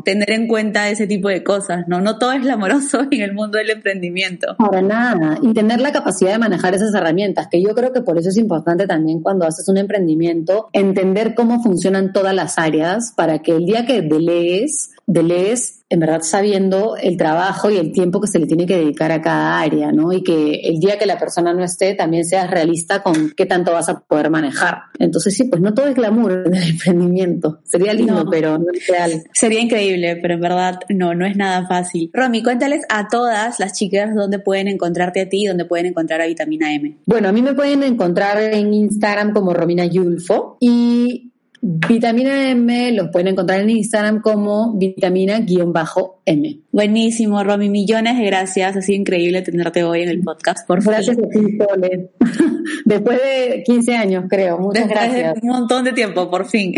tener 0.05 0.31
en 0.31 0.47
cuenta 0.47 0.89
ese 0.89 1.07
tipo 1.07 1.29
de 1.29 1.43
cosas, 1.43 1.87
¿no? 1.87 2.01
No 2.01 2.17
todo 2.17 2.31
es 2.33 2.41
glamoroso 2.41 3.01
en 3.11 3.21
el 3.21 3.33
mundo 3.33 3.57
del 3.57 3.71
emprendimiento. 3.71 4.55
Para 4.57 4.81
nada. 4.81 5.37
Y 5.41 5.53
tener 5.53 5.81
la 5.81 5.91
capacidad 5.91 6.31
de 6.31 6.37
manejar 6.37 6.75
esas 6.75 6.93
herramientas, 6.93 7.47
que 7.49 7.61
yo 7.61 7.73
creo 7.75 7.91
que 7.91 8.01
por 8.01 8.17
eso 8.17 8.29
es 8.29 8.37
importante 8.37 8.87
también 8.87 9.21
cuando 9.21 9.45
haces 9.45 9.67
un 9.67 9.77
emprendimiento, 9.77 10.69
entender 10.73 11.35
cómo 11.35 11.61
funcionan 11.61 12.13
todas 12.13 12.35
las 12.35 12.57
áreas 12.57 13.13
para 13.15 13.39
que 13.39 13.51
el 13.55 13.65
día 13.65 13.85
que 13.85 14.01
delegues, 14.01 14.91
delegues 15.09 15.79
en 15.89 15.99
verdad 15.99 16.21
sabiendo 16.21 16.95
el 16.97 17.17
trabajo 17.17 17.71
y 17.71 17.77
el 17.77 17.91
tiempo 17.91 18.21
que 18.21 18.27
se 18.27 18.37
le 18.37 18.45
tiene 18.45 18.67
que 18.67 18.77
dedicar 18.77 19.11
a 19.11 19.21
cada 19.21 19.59
área, 19.59 19.91
¿no? 19.91 20.13
Y 20.13 20.21
que 20.21 20.61
el 20.63 20.79
día 20.79 20.99
que 20.99 21.07
la 21.07 21.17
persona 21.17 21.51
no 21.51 21.63
esté, 21.63 21.95
también 21.95 22.25
seas 22.25 22.51
realista 22.51 23.01
con 23.01 23.31
qué 23.35 23.47
tanto 23.47 23.73
vas 23.73 23.89
a 23.89 23.99
poder 23.99 24.29
manejar. 24.29 24.83
Entonces 24.99 25.35
sí, 25.35 25.45
pues 25.45 25.63
no 25.63 25.73
todo 25.73 25.87
es 25.87 25.95
glamour 25.95 26.43
en 26.45 26.53
el 26.53 26.69
emprendimiento. 26.69 27.59
Sería 27.63 27.93
lindo, 27.93 28.23
pero 28.29 28.59
no 28.59 28.65
es 28.71 28.87
real. 28.87 29.23
Sería 29.33 29.59
increíble, 29.59 30.19
pero 30.21 30.35
en 30.35 30.41
verdad 30.41 30.79
no, 30.89 31.15
no 31.15 31.25
es 31.25 31.35
nada 31.35 31.67
fácil. 31.67 32.11
Romy, 32.13 32.43
cuéntales 32.43 32.83
a 32.89 33.07
todas 33.07 33.59
las 33.59 33.73
chicas 33.73 34.13
dónde 34.13 34.37
pueden 34.37 34.67
encontrarte 34.67 35.21
a 35.21 35.29
ti 35.29 35.45
y 35.45 35.47
dónde 35.47 35.65
pueden 35.65 35.87
encontrar 35.87 36.21
a 36.21 36.27
Vitamina 36.27 36.71
M. 36.71 36.97
Bueno, 37.07 37.29
a 37.29 37.31
mí 37.31 37.41
me 37.41 37.55
pueden 37.55 37.81
encontrar 37.81 38.39
en 38.39 38.75
Instagram 38.75 39.33
como 39.33 39.55
Romina 39.55 39.85
Yulfo 39.87 40.57
y 40.59 41.31
Vitamina 41.61 42.51
M 42.51 42.91
los 42.93 43.09
pueden 43.09 43.29
encontrar 43.29 43.59
en 43.61 43.69
Instagram 43.69 44.21
como 44.21 44.77
vitamina-m. 44.77 46.59
Buenísimo, 46.71 47.43
Romy. 47.43 47.69
Millones 47.69 48.17
de 48.17 48.25
gracias. 48.25 48.77
Ha 48.77 48.81
sido 48.81 48.99
increíble 48.99 49.41
tenerte 49.41 49.83
hoy 49.83 50.03
en 50.03 50.09
el 50.09 50.21
podcast. 50.21 50.65
Por 50.67 50.83
gracias 50.83 51.17
a 51.17 51.27
ti, 51.27 51.57
Sole. 51.57 52.11
Después 52.85 53.19
de 53.21 53.63
15 53.63 53.95
años, 53.95 54.25
creo. 54.29 54.57
Muchas 54.57 54.87
gracias. 54.87 55.39
un 55.41 55.49
montón 55.49 55.83
de 55.83 55.91
tiempo, 55.91 56.29
por 56.29 56.45
fin. 56.45 56.73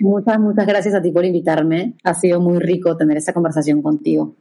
Muchas, 0.00 0.38
muchas 0.38 0.66
gracias 0.66 0.94
a 0.94 1.02
ti 1.02 1.10
por 1.10 1.24
invitarme. 1.24 1.94
Ha 2.04 2.14
sido 2.14 2.40
muy 2.40 2.58
rico 2.58 2.96
tener 2.96 3.16
esta 3.16 3.32
conversación 3.32 3.82
contigo. 3.82 4.36